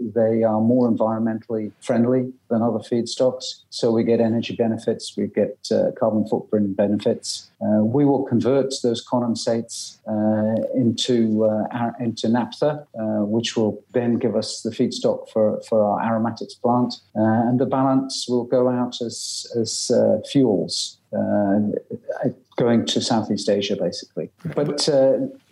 they 0.00 0.42
are 0.42 0.60
more 0.60 0.90
environmentally 0.90 1.72
friendly 1.80 2.32
than 2.48 2.62
other 2.62 2.78
feedstocks. 2.78 3.64
So 3.70 3.90
we 3.90 4.02
get 4.04 4.20
energy 4.20 4.54
benefits, 4.56 5.16
we 5.16 5.26
get 5.26 5.58
uh, 5.70 5.90
carbon 5.98 6.26
footprint 6.26 6.76
benefits. 6.76 7.49
Uh, 7.62 7.84
we 7.84 8.06
will 8.06 8.22
convert 8.22 8.72
those 8.82 9.06
condensates 9.06 9.98
uh, 10.08 10.62
into 10.74 11.44
uh, 11.44 11.90
into 12.00 12.26
naphtha, 12.28 12.86
uh, 12.98 13.24
which 13.24 13.54
will 13.54 13.82
then 13.92 14.14
give 14.14 14.34
us 14.34 14.62
the 14.62 14.70
feedstock 14.70 15.28
for, 15.28 15.60
for 15.68 15.84
our 15.84 16.00
aromatics 16.02 16.54
plant, 16.54 16.94
uh, 17.16 17.48
and 17.48 17.60
the 17.60 17.66
balance 17.66 18.26
will 18.28 18.44
go 18.44 18.68
out 18.68 19.00
as 19.02 19.46
as 19.58 19.90
fuels. 20.30 20.96
going 22.56 22.84
to 22.84 23.00
Southeast 23.00 23.48
Asia, 23.48 23.74
basically. 23.74 24.30
But 24.54 24.86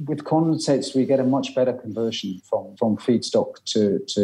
with 0.07 0.25
condensates, 0.25 0.95
we 0.95 1.07
get 1.07 1.21
a 1.21 1.25
much 1.25 1.55
better 1.55 1.73
conversion 1.73 2.41
from, 2.45 2.77
from 2.77 2.99
feedstock 2.99 3.65
to, 3.73 3.99
to 4.15 4.23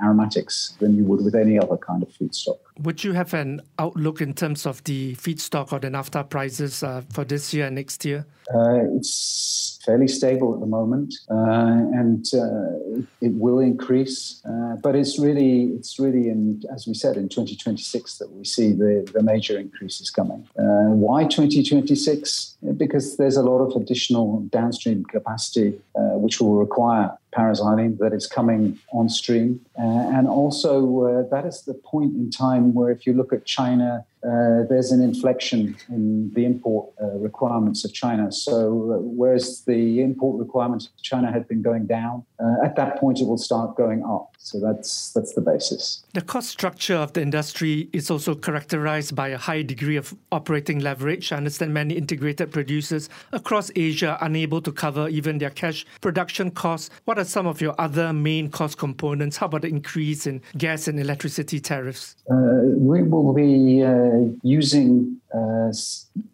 aromatics 0.00 0.74
than 0.78 0.96
you 0.96 1.04
would 1.04 1.24
with 1.24 1.34
any 1.34 1.58
other 1.58 1.76
kind 1.76 2.02
of 2.04 2.08
feedstock. 2.10 2.60
Would 2.82 3.04
you 3.04 3.12
have 3.12 3.34
an 3.34 3.60
outlook 3.78 4.22
in 4.22 4.32
terms 4.32 4.64
of 4.64 4.82
the 4.84 5.14
feedstock 5.16 5.70
or 5.72 5.78
the 5.78 5.90
naphtha 5.90 6.24
prices 6.24 6.82
uh, 6.82 7.02
for 7.12 7.24
this 7.24 7.52
year 7.52 7.66
and 7.66 7.76
next 7.76 8.06
year? 8.06 8.24
Uh, 8.54 8.80
it's 8.96 9.78
fairly 9.84 10.08
stable 10.08 10.54
at 10.54 10.60
the 10.60 10.66
moment, 10.66 11.14
uh, 11.30 11.34
and 11.34 12.26
uh, 12.32 13.02
it 13.20 13.32
will 13.34 13.58
increase. 13.58 14.42
Uh, 14.48 14.76
but 14.76 14.96
it's 14.96 15.18
really, 15.18 15.64
it's 15.74 15.98
really 15.98 16.30
in, 16.30 16.62
as 16.72 16.86
we 16.86 16.94
said, 16.94 17.16
in 17.16 17.28
2026 17.28 18.16
that 18.16 18.32
we 18.32 18.44
see 18.44 18.72
the, 18.72 19.08
the 19.12 19.22
major 19.22 19.58
increases 19.58 20.08
coming. 20.10 20.48
Uh, 20.58 20.88
why 20.96 21.24
2026? 21.24 22.56
Because 22.78 23.18
there's 23.18 23.36
a 23.36 23.42
lot 23.42 23.58
of 23.58 23.80
additional 23.80 24.40
downstream 24.50 25.04
capacity 25.04 25.78
which 25.94 26.40
will 26.40 26.56
require 26.56 27.16
paraxylene 27.32 27.98
that 27.98 28.12
is 28.12 28.26
coming 28.26 28.78
on 28.92 29.08
stream. 29.08 29.60
Uh, 29.78 30.16
and 30.16 30.28
also, 30.28 31.04
uh, 31.04 31.28
that 31.30 31.46
is 31.46 31.62
the 31.62 31.74
point 31.74 32.14
in 32.14 32.30
time 32.30 32.74
where, 32.74 32.90
if 32.90 33.06
you 33.06 33.12
look 33.12 33.32
at 33.32 33.44
China, 33.44 34.04
uh, 34.22 34.64
there's 34.68 34.92
an 34.92 35.02
inflection 35.02 35.76
in 35.88 36.30
the 36.34 36.44
import 36.44 36.92
uh, 37.02 37.06
requirements 37.18 37.84
of 37.84 37.92
China. 37.94 38.30
So, 38.30 38.52
uh, 38.92 38.98
whereas 39.00 39.62
the 39.66 40.02
import 40.02 40.38
requirements 40.38 40.86
of 40.86 41.02
China 41.02 41.32
had 41.32 41.48
been 41.48 41.62
going 41.62 41.86
down, 41.86 42.24
uh, 42.38 42.56
at 42.64 42.76
that 42.76 42.98
point 42.98 43.20
it 43.20 43.26
will 43.26 43.38
start 43.38 43.76
going 43.76 44.04
up. 44.04 44.29
So 44.42 44.58
that's 44.58 45.12
that's 45.12 45.34
the 45.34 45.42
basis. 45.42 46.02
The 46.14 46.22
cost 46.22 46.48
structure 46.48 46.96
of 46.96 47.12
the 47.12 47.20
industry 47.20 47.90
is 47.92 48.10
also 48.10 48.34
characterized 48.34 49.14
by 49.14 49.28
a 49.28 49.38
high 49.38 49.62
degree 49.62 49.96
of 49.96 50.14
operating 50.32 50.80
leverage. 50.80 51.30
I 51.30 51.36
understand 51.36 51.74
many 51.74 51.94
integrated 51.94 52.50
producers 52.50 53.10
across 53.32 53.70
Asia 53.76 54.12
are 54.12 54.24
unable 54.26 54.62
to 54.62 54.72
cover 54.72 55.08
even 55.08 55.38
their 55.38 55.50
cash 55.50 55.84
production 56.00 56.50
costs. 56.50 56.88
What 57.04 57.18
are 57.18 57.24
some 57.24 57.46
of 57.46 57.60
your 57.60 57.74
other 57.78 58.14
main 58.14 58.50
cost 58.50 58.78
components? 58.78 59.36
How 59.36 59.46
about 59.46 59.62
the 59.62 59.68
increase 59.68 60.26
in 60.26 60.40
gas 60.56 60.88
and 60.88 60.98
electricity 60.98 61.60
tariffs? 61.60 62.16
Uh, 62.30 62.34
we 62.76 63.02
will 63.02 63.34
be 63.34 63.84
uh, 63.84 64.32
using 64.42 65.20
uh, 65.34 65.70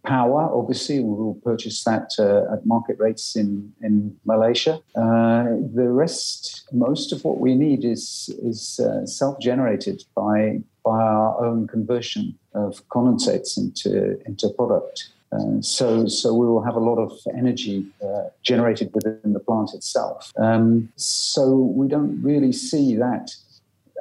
power. 0.04 0.48
Obviously, 0.54 1.00
we 1.00 1.10
will 1.10 1.38
purchase 1.44 1.82
that 1.84 2.12
uh, 2.18 2.54
at 2.54 2.64
market 2.64 2.96
rates 2.98 3.36
in 3.36 3.72
in 3.82 4.16
Malaysia. 4.24 4.80
Uh, 4.94 5.44
the 5.74 5.88
rest, 6.02 6.68
most 6.72 7.12
of 7.12 7.24
what 7.24 7.38
we 7.38 7.54
need 7.54 7.84
is 7.84 7.95
is 7.98 8.80
uh, 8.80 9.06
self 9.06 9.38
generated 9.40 10.04
by 10.14 10.60
by 10.84 11.00
our 11.02 11.44
own 11.44 11.66
conversion 11.66 12.38
of 12.54 12.86
condensates 12.88 13.56
into 13.56 14.18
into 14.26 14.48
product. 14.50 15.08
Uh, 15.32 15.60
so, 15.60 16.06
so 16.06 16.32
we 16.32 16.46
will 16.46 16.62
have 16.62 16.76
a 16.76 16.80
lot 16.80 16.98
of 16.98 17.12
energy 17.36 17.84
uh, 18.02 18.24
generated 18.42 18.90
within 18.94 19.32
the 19.32 19.40
plant 19.40 19.74
itself. 19.74 20.32
Um, 20.36 20.88
so 20.94 21.56
we 21.56 21.88
don't 21.88 22.22
really 22.22 22.52
see 22.52 22.94
that 22.96 23.34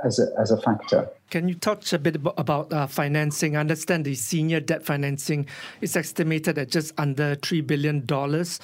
as 0.06 0.20
a, 0.20 0.28
as 0.40 0.52
a 0.52 0.62
factor. 0.62 1.10
Can 1.32 1.50
you 1.50 1.56
touch 1.56 1.92
a 1.92 2.00
bit 2.00 2.16
about 2.38 2.72
uh, 2.72 2.86
financing? 2.86 3.58
I 3.58 3.60
understand 3.60 4.06
the 4.06 4.14
senior 4.14 4.60
debt 4.60 4.86
financing 4.86 5.48
is 5.82 5.98
estimated 5.98 6.58
at 6.60 6.70
just 6.70 6.94
under 7.00 7.36
$3 7.36 7.66
billion. 7.66 8.02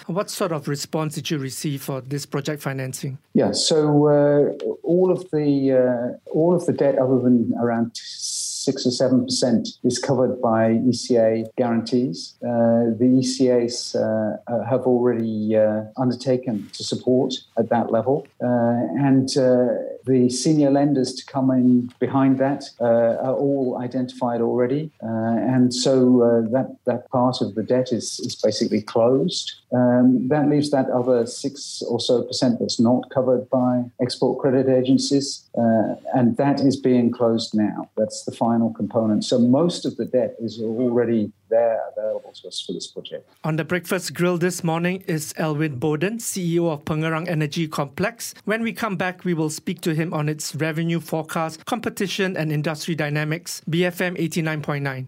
What 0.05 0.29
sort 0.29 0.51
of 0.51 0.67
response 0.67 1.15
did 1.15 1.31
you 1.31 1.39
receive 1.39 1.81
for 1.81 2.01
this 2.01 2.25
project 2.25 2.61
financing? 2.61 3.17
Yeah, 3.33 3.51
so 3.51 4.07
uh, 4.07 4.63
all 4.83 5.11
of 5.11 5.29
the 5.31 5.71
uh, 5.71 6.31
all 6.31 6.53
of 6.53 6.65
the 6.65 6.73
debt, 6.73 6.97
other 6.99 7.19
than 7.19 7.53
around 7.59 7.91
six 7.95 8.85
or 8.85 8.91
seven 8.91 9.25
percent 9.25 9.69
is 9.83 9.97
covered 9.97 10.41
by 10.41 10.71
ECA 10.89 11.49
guarantees. 11.57 12.35
Uh, 12.43 12.93
the 12.99 13.21
ECAs 13.21 13.95
uh, 13.95 14.37
uh, 14.47 14.65
have 14.65 14.81
already 14.81 15.55
uh, 15.55 15.83
undertaken 15.97 16.69
to 16.73 16.83
support 16.83 17.33
at 17.57 17.69
that 17.69 17.91
level, 17.91 18.27
uh, 18.43 19.07
and 19.07 19.29
the 20.05 20.29
senior 20.29 20.71
lenders 20.71 21.13
to 21.15 21.25
come 21.25 21.51
in 21.51 21.89
behind 21.99 22.37
that 22.39 22.63
are 22.79 23.35
all 23.35 23.79
identified 23.81 24.41
already, 24.41 24.91
and 25.01 25.73
so 25.73 26.47
that 26.51 26.77
that 26.85 27.09
part 27.09 27.41
of 27.41 27.55
the 27.55 27.63
debt 27.63 27.91
is 27.91 28.19
is 28.19 28.35
basically 28.35 28.81
closed. 28.81 29.53
Um, 29.73 30.27
that 30.27 30.49
leaves 30.49 30.71
that 30.71 30.89
other 30.89 31.25
six 31.25 31.81
or 31.87 31.99
so 31.99 32.23
percent 32.23 32.59
that's 32.59 32.79
not 32.79 33.09
covered 33.09 33.49
by 33.49 33.83
export 34.01 34.39
credit 34.39 34.67
agencies, 34.67 35.49
uh, 35.57 35.95
and 36.13 36.37
that 36.37 36.59
is 36.59 36.75
being 36.75 37.11
closed 37.11 37.53
now. 37.53 37.89
That's 37.95 38.25
the 38.25 38.31
final 38.31 38.73
component. 38.73 39.23
So 39.23 39.39
most 39.39 39.85
of 39.85 39.95
the 39.97 40.05
debt 40.05 40.35
is 40.39 40.59
already 40.59 41.31
there 41.51 41.79
available 41.95 42.33
to 42.41 42.47
us 42.47 42.59
for 42.59 42.73
this 42.73 42.87
project. 42.87 43.29
On 43.43 43.57
the 43.57 43.63
breakfast 43.63 44.15
grill 44.15 44.39
this 44.39 44.63
morning 44.63 45.03
is 45.05 45.33
Elwin 45.37 45.77
Bowden, 45.77 46.17
CEO 46.17 46.71
of 46.71 46.83
Pengerang 46.85 47.27
Energy 47.27 47.67
Complex. 47.67 48.33
When 48.45 48.63
we 48.63 48.73
come 48.73 48.95
back, 48.95 49.23
we 49.23 49.35
will 49.35 49.51
speak 49.51 49.81
to 49.81 49.93
him 49.93 50.13
on 50.13 50.27
its 50.27 50.55
revenue 50.55 50.99
forecast, 50.99 51.65
competition, 51.65 52.35
and 52.35 52.51
industry 52.51 52.95
dynamics. 52.95 53.61
BFM 53.69 54.17
89.9. 54.17 55.07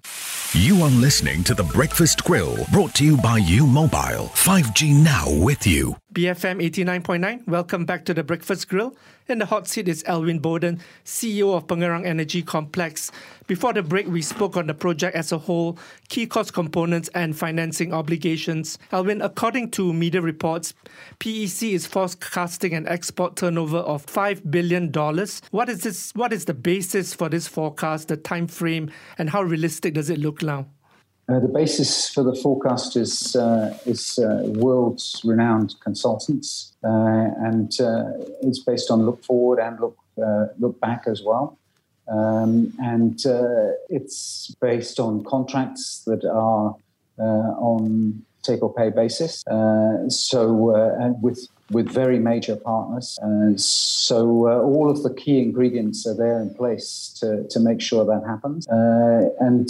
You 0.55 0.83
are 0.83 0.89
listening 0.91 1.43
to 1.45 1.55
The 1.55 1.63
Breakfast 1.63 2.23
Grill, 2.25 2.57
brought 2.71 2.93
to 2.95 3.03
you 3.03 3.17
by 3.17 3.37
U 3.39 3.65
Mobile. 3.65 4.29
5G 4.35 5.03
now 5.03 5.25
with 5.43 5.65
you. 5.65 5.95
BFM 6.13 6.61
89.9, 6.61 7.47
welcome 7.47 7.85
back 7.85 8.05
to 8.05 8.13
the 8.13 8.23
Breakfast 8.23 8.69
Grill. 8.69 8.95
In 9.27 9.39
the 9.39 9.47
hot 9.47 9.67
seat 9.67 9.87
is 9.87 10.03
Elwin 10.05 10.37
Bowden, 10.37 10.79
CEO 11.03 11.55
of 11.55 11.65
Pengerang 11.65 12.05
Energy 12.05 12.43
Complex. 12.43 13.11
Before 13.47 13.73
the 13.73 13.81
break, 13.81 14.05
we 14.05 14.21
spoke 14.21 14.55
on 14.55 14.67
the 14.67 14.75
project 14.75 15.15
as 15.15 15.31
a 15.31 15.39
whole, 15.39 15.79
key 16.09 16.27
cost 16.27 16.53
components, 16.53 17.09
and 17.15 17.35
financing 17.35 17.95
obligations. 17.95 18.77
Elwin, 18.91 19.23
according 19.23 19.71
to 19.71 19.91
media 19.91 20.21
reports, 20.21 20.75
PEC 21.19 21.73
is 21.73 21.87
forecasting 21.87 22.75
an 22.75 22.87
export 22.87 23.35
turnover 23.35 23.79
of 23.79 24.05
$5 24.05 24.51
billion. 24.51 24.91
What 25.49 25.67
is, 25.67 25.81
this, 25.81 26.11
what 26.13 26.31
is 26.31 26.45
the 26.45 26.53
basis 26.53 27.15
for 27.15 27.27
this 27.27 27.47
forecast, 27.47 28.09
the 28.09 28.17
time 28.17 28.45
frame, 28.45 28.91
and 29.17 29.31
how 29.31 29.41
realistic 29.41 29.95
does 29.95 30.11
it 30.11 30.19
look 30.19 30.43
now? 30.43 30.67
Uh, 31.29 31.39
the 31.39 31.47
basis 31.47 32.09
for 32.09 32.21
the 32.21 32.35
forecast 32.35 32.97
is 32.97 33.35
uh, 33.37 33.77
is 33.85 34.19
uh, 34.19 34.43
world's 34.45 35.21
renowned 35.23 35.73
consultants, 35.81 36.73
uh, 36.83 37.29
and 37.39 37.79
uh, 37.79 38.03
it's 38.41 38.59
based 38.59 38.91
on 38.91 39.05
look 39.05 39.23
forward 39.23 39.57
and 39.57 39.79
look 39.79 39.97
uh, 40.21 40.47
look 40.59 40.77
back 40.81 41.03
as 41.07 41.21
well. 41.23 41.57
Um, 42.09 42.73
and 42.79 43.17
it's 43.89 44.53
based 44.59 44.99
on 44.99 45.23
contracts 45.23 46.03
that 46.05 46.25
are 46.25 46.75
on 47.17 48.25
take 48.41 48.61
or 48.61 48.73
pay 48.73 48.89
basis. 48.89 49.41
so 50.09 50.75
and 50.99 51.23
with 51.23 51.47
with 51.71 51.89
very 51.89 52.19
major 52.19 52.57
partners. 52.57 53.17
so 53.55 54.49
all 54.61 54.91
of 54.91 55.01
the 55.03 55.13
key 55.13 55.39
ingredients 55.39 56.05
are 56.05 56.13
there 56.13 56.41
in 56.41 56.53
place 56.53 57.15
to, 57.21 57.47
to 57.49 57.61
make 57.61 57.79
sure 57.79 58.03
that 58.03 58.23
happens. 58.27 58.67
and 59.39 59.69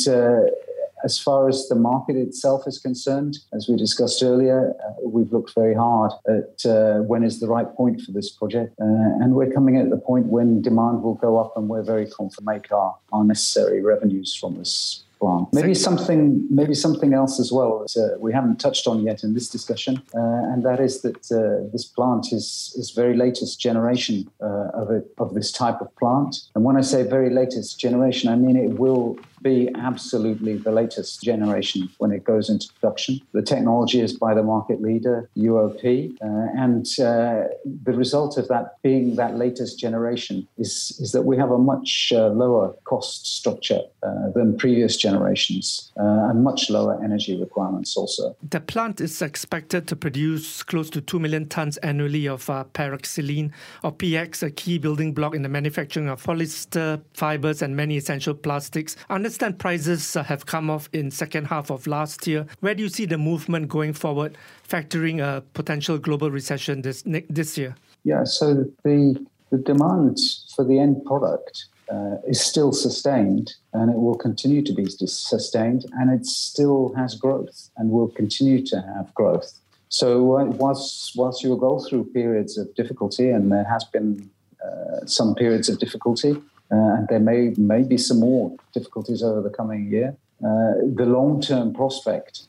as 1.04 1.20
far 1.20 1.50
as 1.50 1.68
the 1.68 1.76
market 1.76 2.16
itself 2.16 2.64
is 2.68 2.80
concerned, 2.80 3.38
as 3.54 3.68
we 3.68 3.76
discussed 3.76 4.24
earlier, 4.24 4.74
uh, 4.86 5.08
we've 5.08 5.32
looked 5.32 5.54
very 5.54 5.76
hard 5.76 6.12
at 6.28 6.66
uh, 6.66 7.00
when 7.00 7.24
is 7.24 7.40
the 7.40 7.48
right 7.48 7.74
point 7.76 8.02
for 8.02 8.12
this 8.12 8.32
project. 8.32 8.74
Uh, 8.82 8.86
and 9.22 9.36
we're 9.36 9.52
coming 9.52 9.78
at 9.78 9.90
the 9.90 9.98
point 9.98 10.28
when 10.28 10.62
demand 10.62 11.04
will 11.04 11.16
go 11.16 11.38
up 11.38 11.54
and 11.56 11.68
we're 11.68 11.84
very 11.84 12.06
confident 12.06 12.34
to 12.34 12.44
make 12.46 12.72
our, 12.72 12.96
our 13.12 13.24
necessary 13.24 13.82
revenues 13.82 14.36
from 14.36 14.58
this 14.58 15.03
plant. 15.24 15.54
Maybe 15.54 15.74
something, 15.74 16.46
maybe 16.50 16.74
something 16.74 17.14
else 17.14 17.40
as 17.40 17.50
well 17.52 17.72
that 17.80 17.96
uh, 18.02 18.20
we 18.20 18.34
haven't 18.34 18.60
touched 18.60 18.86
on 18.88 19.04
yet 19.04 19.24
in 19.24 19.34
this 19.34 19.48
discussion, 19.48 20.02
uh, 20.14 20.52
and 20.52 20.64
that 20.66 20.80
is 20.80 21.02
that 21.06 21.22
uh, 21.32 21.70
this 21.72 21.86
plant 21.86 22.34
is 22.40 22.74
is 22.80 22.92
very 22.92 23.16
latest 23.26 23.60
generation 23.68 24.16
uh, 24.42 24.82
of 24.82 24.92
it 24.98 25.06
of 25.18 25.34
this 25.34 25.50
type 25.52 25.80
of 25.82 25.90
plant. 25.96 26.32
And 26.56 26.64
when 26.68 26.78
I 26.82 26.82
say 26.82 27.04
very 27.04 27.30
latest 27.30 27.80
generation, 27.80 28.26
I 28.30 28.36
mean 28.36 28.58
it 28.58 28.72
will 28.84 29.18
be 29.42 29.70
absolutely 29.76 30.56
the 30.56 30.72
latest 30.72 31.22
generation 31.22 31.90
when 31.98 32.12
it 32.18 32.24
goes 32.24 32.50
into 32.50 32.66
production. 32.80 33.20
The 33.34 33.42
technology 33.42 34.00
is 34.00 34.14
by 34.14 34.34
the 34.34 34.42
market 34.42 34.82
leader, 34.82 35.30
UOP, 35.38 35.82
uh, 36.22 36.64
and 36.64 36.86
uh, 36.98 37.50
the 37.88 37.94
result 38.04 38.38
of 38.38 38.48
that 38.48 38.82
being 38.82 39.18
that 39.18 39.36
latest 39.38 39.78
generation 39.78 40.48
is, 40.58 40.98
is 41.02 41.12
that 41.12 41.24
we 41.24 41.36
have 41.38 41.52
a 41.52 41.58
much 41.58 42.14
uh, 42.16 42.30
lower 42.30 42.74
cost 42.86 43.28
structure 43.40 43.82
uh, 44.02 44.30
than 44.34 44.58
previous 44.58 44.96
generations 44.96 45.13
uh, 45.20 46.30
and 46.30 46.44
much 46.44 46.70
lower 46.70 47.04
energy 47.04 47.40
requirements 47.40 47.98
also. 47.98 48.36
The 48.50 48.62
plant 48.62 49.02
is 49.02 49.22
expected 49.22 49.88
to 49.88 49.96
produce 49.96 50.64
close 50.64 50.90
to 50.92 51.02
2 51.02 51.20
million 51.20 51.48
tons 51.48 51.78
annually 51.78 52.28
of 52.28 52.50
uh, 52.50 52.64
paraxylene 52.74 53.52
or 53.84 53.92
PX, 53.92 54.44
a 54.44 54.52
key 54.52 54.78
building 54.78 55.14
block 55.14 55.36
in 55.36 55.42
the 55.42 55.50
manufacturing 55.50 56.08
of 56.08 56.24
polyester 56.24 57.02
fibers 57.14 57.62
and 57.62 57.76
many 57.76 57.98
essential 57.98 58.34
plastics. 58.34 58.96
Under 59.10 59.24
understand 59.24 59.58
prices 59.58 60.16
uh, 60.16 60.24
have 60.24 60.46
come 60.46 60.70
off 60.70 60.90
in 60.94 61.10
second 61.10 61.46
half 61.46 61.72
of 61.72 61.88
last 61.88 62.28
year. 62.28 62.46
Where 62.60 62.76
do 62.76 62.84
you 62.84 62.90
see 62.90 63.06
the 63.06 63.18
movement 63.18 63.70
going 63.70 63.94
forward, 63.94 64.38
factoring 64.68 65.22
a 65.22 65.42
potential 65.54 65.98
global 65.98 66.30
recession 66.30 66.82
this 66.82 67.04
this 67.30 67.58
year? 67.58 67.76
Yeah, 68.04 68.26
so 68.26 68.66
the 68.84 69.26
the 69.50 69.58
demand 69.58 70.20
for 70.56 70.66
the 70.66 70.78
end 70.78 71.06
product 71.06 71.66
uh, 71.94 72.18
is 72.28 72.42
still 72.42 72.72
sustained 72.72 73.54
and 73.74 73.92
it 73.92 73.98
will 73.98 74.16
continue 74.16 74.62
to 74.64 74.74
be 74.74 74.86
sustained 74.86 75.86
and 75.94 76.12
it 76.12 76.26
still 76.26 76.94
has 76.96 77.16
growth 77.16 77.70
and 77.78 77.92
will 77.92 78.08
continue 78.08 78.66
to 78.66 78.78
have 78.82 79.14
growth. 79.14 79.60
So 79.90 80.38
uh, 80.38 80.46
whilst, 80.46 81.16
whilst 81.16 81.44
you 81.44 81.50
will 81.50 81.64
go 81.70 81.80
through 81.80 82.06
periods 82.06 82.58
of 82.58 82.74
difficulty, 82.74 83.30
and 83.30 83.52
there 83.52 83.66
has 83.66 83.84
been 83.84 84.30
uh, 84.66 85.06
some 85.06 85.36
periods 85.36 85.70
of 85.70 85.78
difficulty, 85.80 86.32
uh, 86.72 86.96
and 86.96 87.08
there 87.10 87.20
may, 87.20 87.54
may 87.58 87.84
be 87.84 87.98
some 87.98 88.20
more 88.20 88.56
difficulties 88.74 89.22
over 89.22 89.42
the 89.42 89.52
coming 89.52 89.92
year. 89.92 90.16
Uh, 90.44 90.74
the 90.96 91.06
long 91.06 91.42
term 91.42 91.74
prospect 91.74 92.44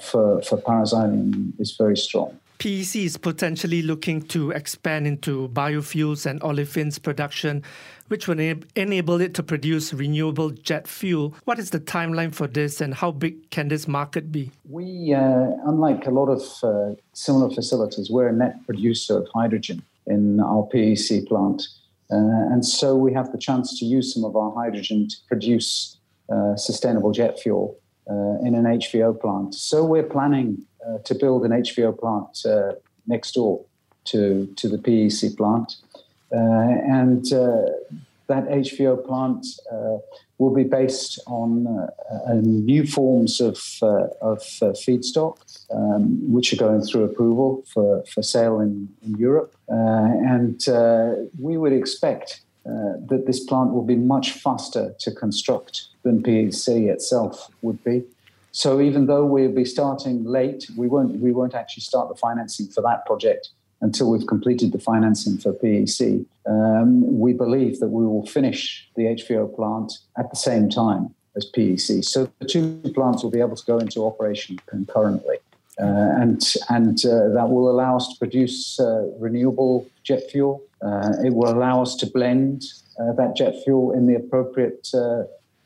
for, 0.00 0.42
for 0.42 0.56
paraxylene 0.68 1.52
is 1.60 1.76
very 1.76 1.96
strong. 1.96 2.38
PEC 2.58 3.04
is 3.04 3.16
potentially 3.16 3.82
looking 3.82 4.22
to 4.22 4.50
expand 4.50 5.06
into 5.06 5.48
biofuels 5.48 6.26
and 6.26 6.40
olefins 6.40 7.02
production, 7.02 7.62
which 8.08 8.26
will 8.26 8.40
enable 8.74 9.20
it 9.20 9.34
to 9.34 9.42
produce 9.42 9.92
renewable 9.92 10.50
jet 10.50 10.88
fuel. 10.88 11.34
What 11.44 11.58
is 11.58 11.70
the 11.70 11.80
timeline 11.80 12.34
for 12.34 12.46
this, 12.46 12.80
and 12.80 12.94
how 12.94 13.10
big 13.10 13.50
can 13.50 13.68
this 13.68 13.86
market 13.86 14.32
be? 14.32 14.50
We, 14.68 15.12
uh, 15.12 15.50
unlike 15.66 16.06
a 16.06 16.10
lot 16.10 16.28
of 16.28 16.42
uh, 16.62 16.94
similar 17.12 17.50
facilities, 17.50 18.10
we're 18.10 18.28
a 18.28 18.32
net 18.32 18.64
producer 18.64 19.18
of 19.18 19.28
hydrogen 19.34 19.82
in 20.06 20.40
our 20.40 20.68
PEC 20.72 21.26
plant. 21.26 21.68
Uh, 22.10 22.16
and 22.52 22.64
so 22.64 22.94
we 22.94 23.12
have 23.12 23.32
the 23.32 23.38
chance 23.38 23.78
to 23.80 23.84
use 23.84 24.14
some 24.14 24.24
of 24.24 24.36
our 24.36 24.54
hydrogen 24.54 25.08
to 25.08 25.16
produce 25.26 25.98
uh, 26.32 26.56
sustainable 26.56 27.10
jet 27.10 27.38
fuel 27.38 27.78
uh, 28.08 28.38
in 28.42 28.54
an 28.54 28.64
HVO 28.64 29.20
plant. 29.20 29.54
So 29.54 29.84
we're 29.84 30.04
planning 30.04 30.62
to 31.04 31.14
build 31.14 31.44
an 31.44 31.50
HVO 31.50 31.98
plant 31.98 32.44
next 33.06 33.32
door 33.32 33.64
to, 34.06 34.46
to 34.56 34.68
the 34.68 34.78
PEC 34.78 35.36
plant. 35.36 35.76
and 36.30 37.24
that 38.28 38.48
HVO 38.48 39.06
plant 39.06 39.46
uh, 39.72 39.98
will 40.38 40.54
be 40.54 40.64
based 40.64 41.20
on 41.26 41.66
uh, 41.66 42.34
new 42.34 42.86
forms 42.86 43.40
of, 43.40 43.58
uh, 43.82 44.08
of 44.20 44.40
feedstock, 44.84 45.36
um, 45.70 46.32
which 46.32 46.52
are 46.52 46.56
going 46.56 46.82
through 46.82 47.04
approval 47.04 47.64
for, 47.72 48.04
for 48.12 48.22
sale 48.22 48.60
in, 48.60 48.88
in 49.02 49.14
Europe. 49.16 49.54
and 49.68 50.60
we 51.38 51.56
would 51.56 51.72
expect 51.72 52.40
that 52.64 53.24
this 53.26 53.44
plant 53.44 53.72
will 53.72 53.84
be 53.84 53.96
much 53.96 54.32
faster 54.32 54.94
to 54.98 55.12
construct 55.12 55.86
than 56.02 56.22
PEC 56.22 56.88
itself 56.88 57.48
would 57.62 57.82
be. 57.84 58.02
So 58.56 58.80
even 58.80 59.04
though 59.04 59.26
we'll 59.26 59.52
be 59.52 59.66
starting 59.66 60.24
late, 60.24 60.66
we 60.78 60.88
won't 60.88 61.20
we 61.20 61.30
won't 61.30 61.54
actually 61.54 61.82
start 61.82 62.08
the 62.08 62.14
financing 62.14 62.68
for 62.68 62.80
that 62.80 63.04
project 63.04 63.50
until 63.82 64.10
we've 64.10 64.26
completed 64.26 64.72
the 64.72 64.78
financing 64.78 65.36
for 65.36 65.52
PEC. 65.52 66.24
Um, 66.46 67.18
we 67.20 67.34
believe 67.34 67.80
that 67.80 67.88
we 67.88 68.06
will 68.06 68.24
finish 68.24 68.88
the 68.96 69.02
HVO 69.02 69.54
plant 69.54 69.98
at 70.16 70.30
the 70.30 70.36
same 70.36 70.70
time 70.70 71.14
as 71.36 71.44
PEC. 71.54 72.02
So 72.02 72.32
the 72.38 72.46
two 72.46 72.80
plants 72.94 73.22
will 73.22 73.30
be 73.30 73.40
able 73.40 73.56
to 73.56 73.66
go 73.66 73.76
into 73.76 74.06
operation 74.06 74.58
concurrently. 74.64 75.36
Uh, 75.78 76.22
and 76.22 76.40
and 76.70 77.04
uh, 77.04 77.28
that 77.34 77.50
will 77.50 77.68
allow 77.70 77.96
us 77.96 78.08
to 78.08 78.18
produce 78.18 78.80
uh, 78.80 79.02
renewable 79.18 79.86
jet 80.02 80.22
fuel. 80.30 80.62
Uh, 80.80 81.12
it 81.22 81.34
will 81.34 81.50
allow 81.50 81.82
us 81.82 81.94
to 81.96 82.06
blend 82.06 82.64
uh, 82.98 83.12
that 83.12 83.36
jet 83.36 83.54
fuel 83.64 83.92
in 83.92 84.06
the 84.06 84.14
appropriate 84.14 84.88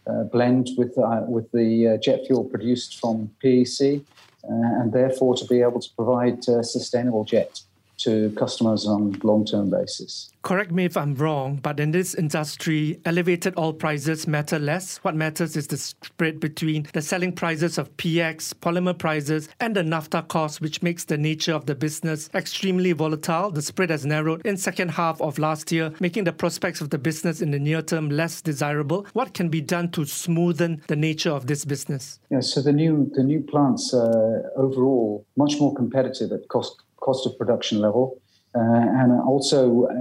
uh, 0.07 0.25
blend 0.25 0.71
with 0.77 0.97
uh, 0.99 1.23
with 1.27 1.51
the 1.53 1.89
uh, 1.89 1.97
jet 1.99 2.21
fuel 2.27 2.45
produced 2.45 2.99
from 2.99 3.31
PEC, 3.43 4.01
uh, 4.01 4.47
and 4.49 4.93
therefore 4.93 5.35
to 5.37 5.45
be 5.47 5.61
able 5.61 5.81
to 5.81 5.91
provide 5.95 6.43
sustainable 6.45 7.25
jet 7.25 7.61
to 8.01 8.31
customers 8.37 8.87
on 8.87 9.19
long-term 9.23 9.71
basis. 9.71 10.31
Correct 10.43 10.73
me 10.73 10.87
if 10.87 10.97
I'm 10.97 11.15
wrong, 11.17 11.61
but 11.63 11.79
in 11.79 11.91
this 11.91 12.15
industry, 12.15 12.99
elevated 13.05 13.59
oil 13.59 13.75
prices 13.75 14.27
matter 14.27 14.59
less. 14.59 14.97
What 14.99 15.15
matters 15.15 15.55
is 15.55 15.67
the 15.67 15.77
spread 15.77 16.41
between 16.41 16.87
the 16.95 17.03
selling 17.03 17.33
prices 17.33 17.77
of 17.77 17.95
PX, 17.99 18.55
polymer 18.55 18.97
prices, 18.97 19.51
and 19.61 19.77
the 19.77 19.83
naphtha 19.83 20.23
cost, 20.23 20.63
which 20.63 20.83
makes 20.83 21.05
the 21.05 21.19
nature 21.19 21.53
of 21.53 21.67
the 21.67 21.75
business 21.75 22.31
extremely 22.35 22.93
volatile. 22.93 23.51
The 23.51 23.61
spread 23.61 23.91
has 23.91 24.07
narrowed 24.07 24.47
in 24.47 24.57
second 24.57 24.93
half 24.93 25.21
of 25.21 25.39
last 25.39 25.71
year, 25.71 25.93
making 26.01 26.25
the 26.25 26.33
prospects 26.33 26.81
of 26.81 26.89
the 26.89 26.99
business 26.99 27.43
in 27.43 27.51
the 27.51 27.59
near 27.59 27.83
term 27.83 28.09
less 28.09 28.41
desirable. 28.41 29.07
What 29.13 29.35
can 29.35 29.51
be 29.51 29.61
done 29.61 29.91
to 29.91 30.03
smoothen 30.03 30.87
the 30.87 30.97
nature 30.97 31.33
of 31.33 31.49
this 31.49 31.67
business? 31.67 32.19
Yeah, 32.31 32.41
so 32.41 32.63
the 32.63 32.73
new 32.73 33.11
the 33.15 33.23
new 33.23 33.43
plants 33.43 33.93
are 33.93 34.51
overall 34.57 35.27
much 35.37 35.61
more 35.61 35.75
competitive 35.75 36.33
at 36.33 36.49
cost 36.49 36.81
cost 37.01 37.27
of 37.27 37.37
production 37.39 37.81
level. 37.81 38.21
Uh, 38.55 38.61
and 38.61 39.13
also, 39.23 39.87
uh, 39.87 39.95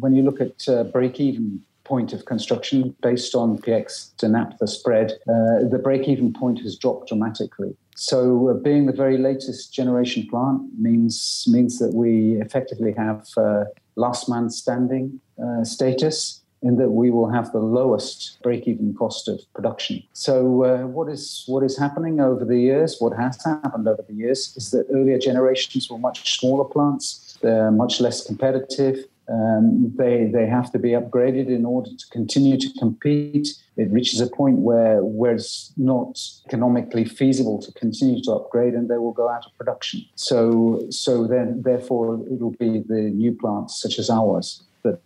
when 0.00 0.14
you 0.14 0.22
look 0.22 0.40
at 0.40 0.68
uh, 0.68 0.84
break 0.84 1.20
even 1.20 1.60
point 1.84 2.12
of 2.12 2.24
construction 2.24 2.94
based 3.02 3.34
on 3.34 3.58
PX 3.58 4.16
to 4.16 4.28
naphtha 4.28 4.66
spread, 4.66 5.12
uh, 5.28 5.68
the 5.70 5.80
break 5.82 6.08
even 6.08 6.32
point 6.32 6.58
has 6.60 6.76
dropped 6.76 7.08
dramatically. 7.08 7.76
So, 7.94 8.48
uh, 8.48 8.54
being 8.54 8.86
the 8.86 8.92
very 8.92 9.18
latest 9.18 9.72
generation 9.72 10.26
plant 10.28 10.62
means, 10.78 11.44
means 11.46 11.78
that 11.78 11.94
we 11.94 12.40
effectively 12.40 12.92
have 12.96 13.28
uh, 13.36 13.64
last 13.96 14.28
man 14.28 14.50
standing 14.50 15.20
status. 15.62 16.43
In 16.64 16.76
that 16.76 16.90
we 16.90 17.10
will 17.10 17.30
have 17.30 17.52
the 17.52 17.58
lowest 17.58 18.38
break-even 18.42 18.94
cost 18.94 19.28
of 19.28 19.38
production. 19.54 20.02
So, 20.14 20.64
uh, 20.64 20.86
what 20.86 21.08
is 21.08 21.44
what 21.46 21.62
is 21.62 21.78
happening 21.78 22.20
over 22.20 22.44
the 22.44 22.58
years? 22.58 22.96
What 22.98 23.14
has 23.16 23.44
happened 23.44 23.86
over 23.86 24.02
the 24.02 24.14
years 24.14 24.54
is 24.56 24.70
that 24.70 24.86
earlier 24.92 25.18
generations 25.18 25.90
were 25.90 25.98
much 25.98 26.38
smaller 26.38 26.64
plants. 26.64 27.38
They're 27.42 27.70
much 27.70 28.00
less 28.00 28.26
competitive. 28.26 28.96
Um, 29.28 29.92
they 29.96 30.30
they 30.32 30.46
have 30.46 30.70
to 30.72 30.78
be 30.78 30.90
upgraded 30.90 31.48
in 31.48 31.64
order 31.64 31.90
to 31.90 32.06
continue 32.10 32.56
to 32.58 32.68
compete. 32.78 33.48
It 33.76 33.90
reaches 33.90 34.20
a 34.20 34.26
point 34.26 34.58
where 34.58 35.04
where 35.04 35.34
it's 35.34 35.72
not 35.76 36.18
economically 36.46 37.04
feasible 37.04 37.58
to 37.62 37.72
continue 37.72 38.22
to 38.22 38.32
upgrade, 38.32 38.74
and 38.74 38.88
they 38.90 38.98
will 38.98 39.12
go 39.12 39.28
out 39.28 39.44
of 39.46 39.56
production. 39.58 40.04
So 40.14 40.86
so 40.90 41.26
then 41.26 41.62
therefore 41.62 42.14
it 42.32 42.40
will 42.40 42.56
be 42.66 42.82
the 42.92 43.02
new 43.22 43.32
plants 43.32 43.80
such 43.80 43.98
as 43.98 44.08
ours 44.10 44.62
that 44.82 44.98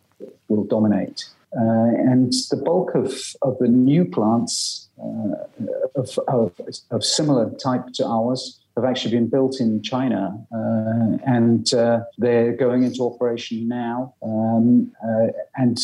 will 0.49 0.65
dominate. 0.65 1.27
Uh, 1.57 1.95
and 2.11 2.33
the 2.51 2.57
bulk 2.57 2.95
of, 2.95 3.35
of 3.43 3.57
the 3.59 3.69
new 3.69 4.05
plants 4.05 4.89
uh, 5.03 5.61
of, 5.95 6.19
of, 6.29 6.53
of 6.91 7.05
similar 7.05 7.51
type 7.57 7.87
to 7.95 8.05
ours 8.07 8.61
have 8.77 8.85
actually 8.85 9.11
been 9.11 9.29
built 9.29 9.61
in 9.61 9.83
China, 9.83 10.39
uh, 10.53 11.19
and 11.27 11.75
uh, 11.75 12.01
they're 12.17 12.53
going 12.53 12.85
into 12.85 13.03
operation 13.03 13.67
now, 13.67 14.15
um, 14.23 14.93
uh, 15.05 15.27
and 15.57 15.79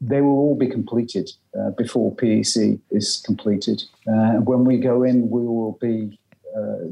they 0.00 0.20
will 0.20 0.38
all 0.38 0.56
be 0.56 0.68
completed 0.68 1.30
uh, 1.58 1.70
before 1.70 2.14
PEC 2.16 2.80
is 2.90 3.22
completed. 3.24 3.82
When 4.04 4.64
we 4.64 4.78
go 4.78 5.02
in, 5.02 5.30
we 5.30 5.42
will 5.42 5.78
be 5.80 6.18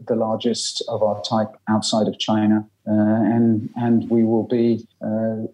the 0.08 0.16
largest 0.16 0.82
of 0.88 1.02
our 1.02 1.22
type 1.22 1.50
outside 1.68 2.08
of 2.08 2.18
China. 2.18 2.66
And 2.84 3.70
and 3.76 4.10
we 4.10 4.24
will 4.24 4.48
be 4.48 4.86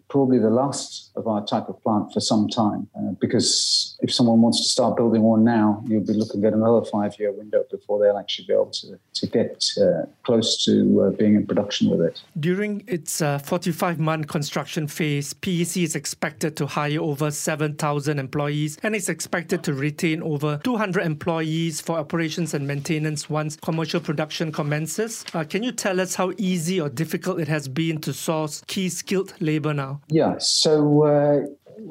probably 0.08 0.38
the 0.38 0.50
last 0.50 1.10
of 1.16 1.26
our 1.26 1.44
type 1.44 1.68
of 1.68 1.82
plant 1.82 2.12
for 2.12 2.20
some 2.20 2.48
time 2.48 2.88
uh, 2.96 3.12
because 3.20 3.97
if 4.08 4.14
someone 4.14 4.40
wants 4.40 4.60
to 4.62 4.68
start 4.68 4.96
building 4.96 5.22
one 5.22 5.44
now, 5.44 5.82
you'll 5.86 6.04
be 6.04 6.12
looking 6.12 6.44
at 6.44 6.52
another 6.52 6.84
five-year 6.84 7.32
window 7.32 7.64
before 7.70 8.00
they'll 8.00 8.18
actually 8.18 8.46
be 8.46 8.52
able 8.52 8.70
to 8.70 8.98
to 9.14 9.26
get 9.26 9.64
uh, 9.80 10.06
close 10.22 10.64
to 10.64 11.02
uh, 11.02 11.10
being 11.10 11.34
in 11.34 11.44
production 11.46 11.90
with 11.90 12.00
it. 12.00 12.22
During 12.38 12.84
its 12.86 13.20
45-month 13.20 14.28
construction 14.28 14.86
phase, 14.86 15.34
PEC 15.34 15.82
is 15.82 15.96
expected 15.96 16.56
to 16.56 16.66
hire 16.66 17.00
over 17.00 17.30
7,000 17.30 18.18
employees 18.18 18.78
and 18.84 18.94
is 18.94 19.08
expected 19.08 19.64
to 19.64 19.74
retain 19.74 20.22
over 20.22 20.60
200 20.62 21.04
employees 21.04 21.80
for 21.80 21.98
operations 21.98 22.54
and 22.54 22.66
maintenance 22.66 23.28
once 23.28 23.56
commercial 23.56 24.00
production 24.00 24.52
commences. 24.52 25.24
can 25.48 25.62
you 25.64 25.72
tell 25.72 26.00
us 26.00 26.14
how 26.14 26.32
easy 26.38 26.80
or 26.80 26.88
difficult 26.88 27.18
difficult 27.18 27.40
it 27.40 27.48
has 27.48 27.68
been 27.68 28.00
to 28.00 28.12
source 28.12 28.62
key 28.66 28.88
skilled 28.88 29.34
labor 29.40 29.74
now? 29.74 30.00
Yeah, 30.08 30.36
so 30.38 31.02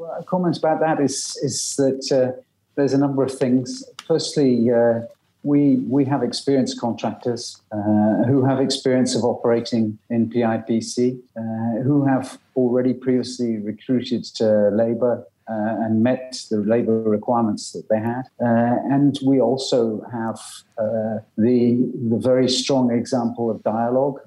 uh, 0.03 0.23
comments 0.23 0.57
about 0.57 0.79
that 0.79 0.99
is 0.99 1.37
is 1.43 1.75
that 1.77 2.11
uh, 2.11 2.41
there's 2.75 2.93
a 2.93 2.97
number 2.97 3.23
of 3.23 3.31
things. 3.31 3.83
Firstly, 4.05 4.71
uh, 4.71 5.01
we 5.43 5.77
we 5.87 6.05
have 6.05 6.23
experienced 6.23 6.79
contractors 6.79 7.61
uh, 7.71 8.23
who 8.27 8.45
have 8.45 8.59
experience 8.59 9.15
of 9.15 9.23
operating 9.23 9.97
in 10.09 10.29
PIPC, 10.29 11.19
uh, 11.35 11.83
who 11.83 12.05
have 12.05 12.37
already 12.55 12.93
previously 12.93 13.57
recruited 13.57 14.23
to 14.35 14.69
labor 14.71 15.25
uh, 15.49 15.85
and 15.85 16.03
met 16.03 16.43
the 16.51 16.57
labour 16.57 17.01
requirements 17.03 17.71
that 17.71 17.87
they 17.89 17.99
had. 17.99 18.23
Uh, 18.41 18.75
and 18.93 19.17
we 19.25 19.39
also 19.39 20.01
have 20.11 20.39
uh, 20.77 21.19
the 21.37 21.89
the 22.09 22.19
very 22.19 22.49
strong 22.49 22.91
example 22.91 23.49
of 23.49 23.63
Dialog 23.63 24.19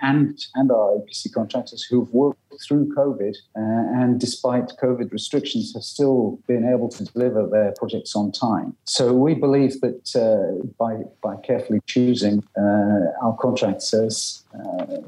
and 0.00 0.46
and 0.54 0.70
our 0.70 0.92
EPC 0.98 1.32
contractors 1.32 1.82
who've 1.82 2.12
worked 2.12 2.38
through 2.66 2.94
COVID 2.94 3.34
uh, 3.56 4.00
and 4.02 4.20
despite 4.20 4.72
COVID 4.82 5.12
restrictions 5.12 5.72
have 5.74 5.82
still 5.82 6.38
been 6.46 6.64
able 6.68 6.88
to 6.90 7.04
deliver 7.04 7.46
their 7.46 7.72
projects 7.72 8.14
on 8.16 8.32
time. 8.32 8.76
So 8.84 9.12
we 9.12 9.34
believe 9.34 9.80
that 9.80 10.02
uh, 10.16 10.64
by 10.78 11.02
by 11.22 11.36
carefully 11.42 11.80
choosing 11.86 12.42
our 13.22 13.36
contractors, 13.40 14.44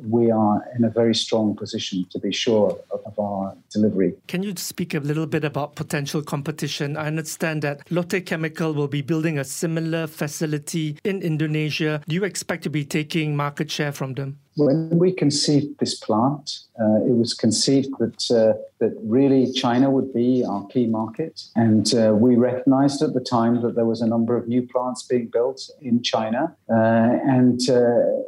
we 0.03 0.31
are 0.31 0.65
in 0.77 0.85
a 0.85 0.91
very 0.91 1.15
strong 1.15 1.57
position 1.57 2.07
to 2.11 2.19
be 2.19 2.33
sure 2.33 2.79
of, 2.93 3.01
of 3.05 3.19
our 3.19 3.57
delivery. 3.71 4.15
Can 4.27 4.43
you 4.43 4.55
speak 4.57 4.95
a 4.95 5.01
little 5.01 5.27
bit 5.27 5.45
about 5.45 5.77
potential 5.77 6.23
competition? 6.23 6.97
I 6.97 7.07
understand 7.07 7.63
that 7.63 7.81
Lotte 7.91 8.25
Chemical 8.25 8.75
will 8.75 8.89
be 8.89 9.03
building 9.03 9.39
a 9.39 9.45
similar 9.45 10.07
facility 10.07 10.99
in 11.05 11.23
Indonesia. 11.23 12.03
Do 12.09 12.15
you 12.15 12.25
expect 12.25 12.63
to 12.65 12.71
be 12.71 12.85
taking 12.85 13.37
market 13.37 13.71
share 13.71 13.93
from 13.93 14.15
them? 14.15 14.39
When 14.57 14.99
we 14.99 15.13
conceived 15.13 15.79
this 15.79 15.95
plant, 15.95 16.61
uh, 16.81 17.05
it 17.05 17.17
was 17.17 17.35
conceived 17.35 17.91
that 17.99 18.31
uh, 18.31 18.55
that 18.81 18.95
really 19.03 19.53
China 19.53 19.91
would 19.91 20.13
be 20.13 20.45
our 20.47 20.67
key 20.67 20.87
market, 20.87 21.41
and 21.55 21.95
uh, 21.95 22.13
we 22.15 22.37
recognised 22.37 23.03
at 23.03 23.15
the 23.15 23.21
time 23.21 23.63
that 23.63 23.75
there 23.75 23.87
was 23.87 24.01
a 24.01 24.07
number 24.07 24.37
of 24.37 24.49
new 24.49 24.63
plants 24.67 25.03
being 25.03 25.29
built 25.33 25.61
in 25.81 26.03
China, 26.03 26.57
uh, 26.71 26.75
and 26.75 27.61
uh, 27.71 27.85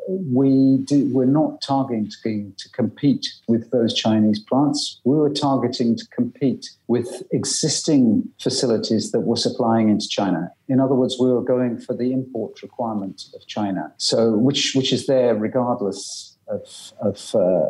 we 0.08 0.78
do, 0.84 1.10
we're 1.12 1.26
not 1.26 1.60
targeting 1.60 2.10
to, 2.22 2.52
to 2.56 2.70
compete 2.70 3.26
with 3.46 3.70
those 3.70 3.92
Chinese 3.94 4.38
plants. 4.38 5.00
We 5.04 5.16
were 5.16 5.30
targeting 5.30 5.96
to 5.96 6.06
compete 6.14 6.70
with 6.86 7.22
existing 7.32 8.28
facilities 8.40 9.12
that 9.12 9.20
were 9.20 9.36
supplying 9.36 9.88
into 9.88 10.08
China. 10.08 10.52
In 10.68 10.80
other 10.80 10.94
words, 10.94 11.16
we 11.20 11.30
were 11.30 11.42
going 11.42 11.78
for 11.78 11.94
the 11.94 12.12
import 12.12 12.62
requirement 12.62 13.22
of 13.34 13.46
China, 13.46 13.92
so 13.98 14.32
which 14.32 14.74
which 14.74 14.92
is 14.92 15.06
there 15.06 15.34
regardless 15.34 16.36
of 16.48 16.92
of, 17.00 17.34
uh, 17.34 17.68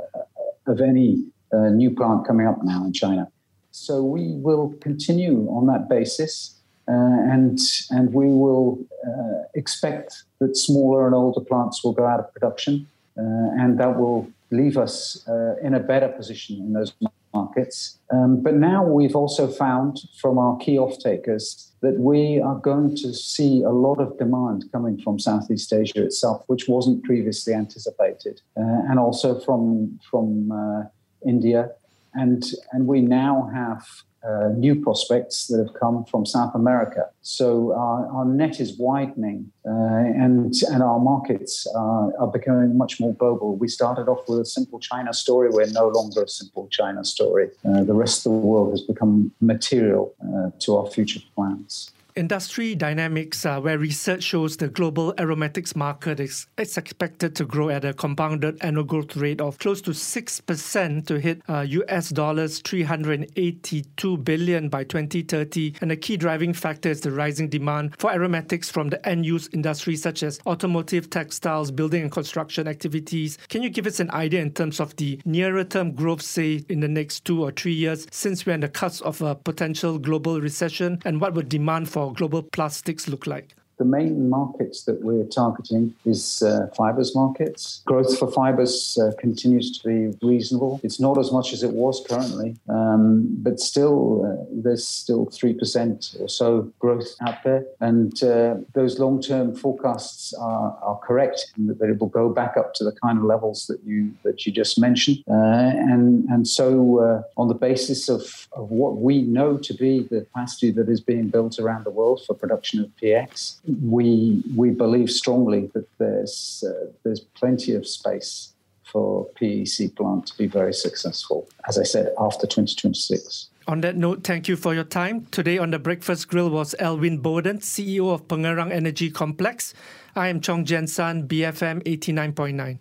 of 0.66 0.80
any 0.80 1.24
uh, 1.52 1.68
new 1.70 1.90
plant 1.90 2.26
coming 2.26 2.46
up 2.46 2.58
now 2.64 2.84
in 2.84 2.92
China. 2.92 3.28
So 3.70 4.02
we 4.02 4.34
will 4.46 4.74
continue 4.80 5.48
on 5.50 5.66
that 5.66 5.88
basis. 5.88 6.54
Uh, 6.88 7.34
and 7.34 7.58
and 7.90 8.14
we 8.14 8.28
will 8.28 8.78
uh, 9.06 9.42
expect 9.54 10.24
that 10.40 10.56
smaller 10.56 11.04
and 11.04 11.14
older 11.14 11.42
plants 11.42 11.84
will 11.84 11.92
go 11.92 12.06
out 12.06 12.18
of 12.18 12.32
production, 12.32 12.86
uh, 13.18 13.60
and 13.60 13.78
that 13.78 13.98
will 13.98 14.26
leave 14.50 14.78
us 14.78 15.22
uh, 15.28 15.56
in 15.62 15.74
a 15.74 15.80
better 15.80 16.08
position 16.08 16.56
in 16.56 16.72
those 16.72 16.94
markets. 17.34 17.98
Um, 18.10 18.42
but 18.42 18.54
now 18.54 18.82
we've 18.84 19.14
also 19.14 19.48
found 19.48 19.98
from 20.18 20.38
our 20.38 20.56
key 20.56 20.78
off-takers 20.78 21.72
that 21.82 22.00
we 22.00 22.40
are 22.40 22.56
going 22.56 22.96
to 22.96 23.12
see 23.12 23.62
a 23.62 23.70
lot 23.70 24.00
of 24.00 24.16
demand 24.16 24.64
coming 24.72 24.98
from 24.98 25.18
Southeast 25.18 25.70
Asia 25.72 26.02
itself, 26.02 26.42
which 26.46 26.68
wasn't 26.68 27.04
previously 27.04 27.52
anticipated, 27.52 28.40
uh, 28.56 28.88
and 28.88 28.98
also 28.98 29.38
from 29.40 30.00
from 30.10 30.50
uh, 30.50 30.84
India, 31.26 31.70
and 32.14 32.42
and 32.72 32.86
we 32.86 33.00
now 33.00 33.50
have 33.52 33.84
uh, 34.26 34.48
new 34.56 34.74
prospects 34.74 35.46
that 35.46 35.58
have 35.58 35.72
come 35.78 36.04
from 36.04 36.26
South 36.26 36.52
America. 36.54 37.08
So 37.22 37.72
our, 37.72 38.06
our 38.08 38.24
net 38.24 38.58
is 38.58 38.76
widening, 38.76 39.52
uh, 39.64 39.70
and 39.70 40.52
and 40.70 40.82
our 40.82 40.98
markets 40.98 41.66
are, 41.74 42.12
are, 42.18 42.26
becoming 42.26 42.76
much 42.76 42.98
more 42.98 43.14
global. 43.14 43.56
We 43.56 43.68
started 43.68 44.08
off 44.08 44.28
with 44.28 44.40
a 44.40 44.44
simple 44.44 44.80
China 44.80 45.12
story. 45.14 45.50
We're 45.50 45.70
no 45.70 45.88
longer 45.88 46.24
a 46.24 46.28
simple 46.28 46.68
China 46.70 47.04
story. 47.04 47.50
Uh, 47.64 47.84
the 47.84 47.94
rest 47.94 48.26
of 48.26 48.32
the 48.32 48.38
world 48.38 48.72
has 48.72 48.82
become 48.82 49.30
material 49.40 50.14
uh, 50.22 50.50
to 50.60 50.76
our 50.76 50.86
future 50.90 51.20
plans 51.34 51.92
industry 52.18 52.74
dynamics, 52.74 53.46
uh, 53.46 53.60
where 53.60 53.78
research 53.78 54.24
shows 54.24 54.56
the 54.56 54.66
global 54.66 55.14
aromatics 55.18 55.76
market 55.76 56.18
is, 56.18 56.48
is 56.58 56.76
expected 56.76 57.36
to 57.36 57.44
grow 57.44 57.70
at 57.70 57.84
a 57.84 57.94
compounded 57.94 58.58
annual 58.60 58.82
growth 58.82 59.16
rate 59.16 59.40
of 59.40 59.56
close 59.58 59.80
to 59.80 59.92
6% 59.92 61.06
to 61.06 61.20
hit 61.20 61.40
uh, 61.48 61.60
US 61.60 62.10
dollars 62.10 62.58
382 62.58 64.16
billion 64.18 64.68
by 64.68 64.82
2030. 64.82 65.74
And 65.80 65.92
a 65.92 65.96
key 65.96 66.16
driving 66.16 66.52
factor 66.52 66.90
is 66.90 67.00
the 67.00 67.12
rising 67.12 67.48
demand 67.48 67.94
for 67.98 68.10
aromatics 68.10 68.68
from 68.68 68.88
the 68.88 69.08
end 69.08 69.24
use 69.24 69.48
industries 69.52 70.02
such 70.02 70.24
as 70.24 70.40
automotive, 70.44 71.10
textiles, 71.10 71.70
building 71.70 72.02
and 72.02 72.10
construction 72.10 72.66
activities. 72.66 73.38
Can 73.48 73.62
you 73.62 73.70
give 73.70 73.86
us 73.86 74.00
an 74.00 74.10
idea 74.10 74.42
in 74.42 74.52
terms 74.52 74.80
of 74.80 74.96
the 74.96 75.20
nearer 75.24 75.62
term 75.62 75.92
growth, 75.92 76.22
say, 76.22 76.64
in 76.68 76.80
the 76.80 76.88
next 76.88 77.24
two 77.24 77.44
or 77.44 77.52
three 77.52 77.74
years, 77.74 78.08
since 78.10 78.44
we're 78.44 78.54
on 78.54 78.60
the 78.60 78.68
cusp 78.68 79.04
of 79.04 79.22
a 79.22 79.36
potential 79.36 80.00
global 80.00 80.40
recession, 80.40 80.98
and 81.04 81.20
what 81.20 81.34
would 81.34 81.48
demand 81.48 81.88
for 81.88 82.07
global 82.12 82.42
plastics 82.42 83.08
look 83.08 83.26
like? 83.26 83.54
The 83.78 83.84
main 83.84 84.28
markets 84.28 84.82
that 84.84 85.02
we're 85.02 85.24
targeting 85.24 85.94
is 86.04 86.42
uh, 86.42 86.66
fibers 86.76 87.14
markets. 87.14 87.82
Growth 87.86 88.18
for 88.18 88.30
fibers 88.30 88.98
uh, 89.00 89.12
continues 89.20 89.78
to 89.78 89.88
be 89.88 90.18
reasonable. 90.26 90.80
It's 90.82 90.98
not 90.98 91.16
as 91.16 91.30
much 91.30 91.52
as 91.52 91.62
it 91.62 91.70
was 91.70 92.04
currently, 92.08 92.56
um, 92.68 93.28
but 93.38 93.60
still, 93.60 94.24
uh, 94.26 94.44
there's 94.50 94.86
still 94.86 95.26
3% 95.26 96.20
or 96.20 96.28
so 96.28 96.72
growth 96.80 97.14
out 97.24 97.44
there. 97.44 97.66
And 97.80 98.20
uh, 98.22 98.56
those 98.74 98.98
long 98.98 99.22
term 99.22 99.54
forecasts 99.54 100.34
are, 100.34 100.76
are 100.82 100.98
correct 100.98 101.52
in 101.56 101.68
that 101.68 101.80
it 101.82 102.00
will 102.00 102.08
go 102.08 102.28
back 102.28 102.56
up 102.56 102.74
to 102.74 102.84
the 102.84 102.92
kind 102.92 103.18
of 103.18 103.24
levels 103.24 103.68
that 103.68 103.80
you, 103.84 104.12
that 104.24 104.44
you 104.44 104.50
just 104.50 104.80
mentioned. 104.80 105.18
Uh, 105.30 105.34
and, 105.34 106.24
and 106.28 106.48
so, 106.48 106.98
uh, 106.98 107.22
on 107.40 107.46
the 107.46 107.54
basis 107.54 108.08
of, 108.08 108.48
of 108.52 108.70
what 108.72 108.96
we 108.96 109.22
know 109.22 109.56
to 109.56 109.72
be 109.72 110.00
the 110.10 110.22
capacity 110.22 110.72
that 110.72 110.88
is 110.88 111.00
being 111.00 111.28
built 111.28 111.60
around 111.60 111.84
the 111.84 111.90
world 111.90 112.22
for 112.26 112.34
production 112.34 112.80
of 112.80 112.90
PX, 113.00 113.60
we 113.82 114.42
we 114.56 114.70
believe 114.70 115.10
strongly 115.10 115.70
that 115.74 115.86
there's 115.98 116.64
uh, 116.66 116.90
there's 117.04 117.20
plenty 117.20 117.74
of 117.74 117.86
space 117.86 118.54
for 118.84 119.28
PEC 119.40 119.94
plant 119.96 120.26
to 120.26 120.38
be 120.38 120.46
very 120.46 120.72
successful. 120.72 121.48
As 121.68 121.78
I 121.78 121.82
said, 121.82 122.12
after 122.18 122.46
2026. 122.46 123.50
On 123.66 123.82
that 123.82 123.96
note, 123.96 124.24
thank 124.24 124.48
you 124.48 124.56
for 124.56 124.74
your 124.74 124.84
time. 124.84 125.26
Today 125.30 125.58
on 125.58 125.70
the 125.70 125.78
Breakfast 125.78 126.28
Grill 126.28 126.48
was 126.48 126.74
Elwin 126.78 127.18
Bowden, 127.18 127.58
CEO 127.58 128.14
of 128.14 128.26
Pengerang 128.26 128.72
Energy 128.72 129.10
Complex. 129.10 129.74
I 130.16 130.28
am 130.28 130.40
Chong 130.40 130.64
Jen 130.64 130.86
San, 130.86 131.28
BFM 131.28 131.82
89.9. 131.82 132.78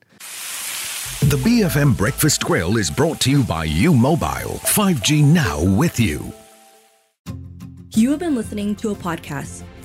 The 1.30 1.38
BFM 1.38 1.98
Breakfast 1.98 2.42
Grill 2.46 2.78
is 2.78 2.90
brought 2.90 3.20
to 3.22 3.32
you 3.32 3.44
by 3.44 3.66
U 3.66 3.94
Mobile 3.94 4.62
5G 4.64 5.26
now 5.26 5.62
with 5.62 6.00
you. 6.00 6.32
You 7.94 8.12
have 8.12 8.20
been 8.20 8.36
listening 8.36 8.76
to 8.78 8.92
a 8.92 8.96
podcast 8.96 9.64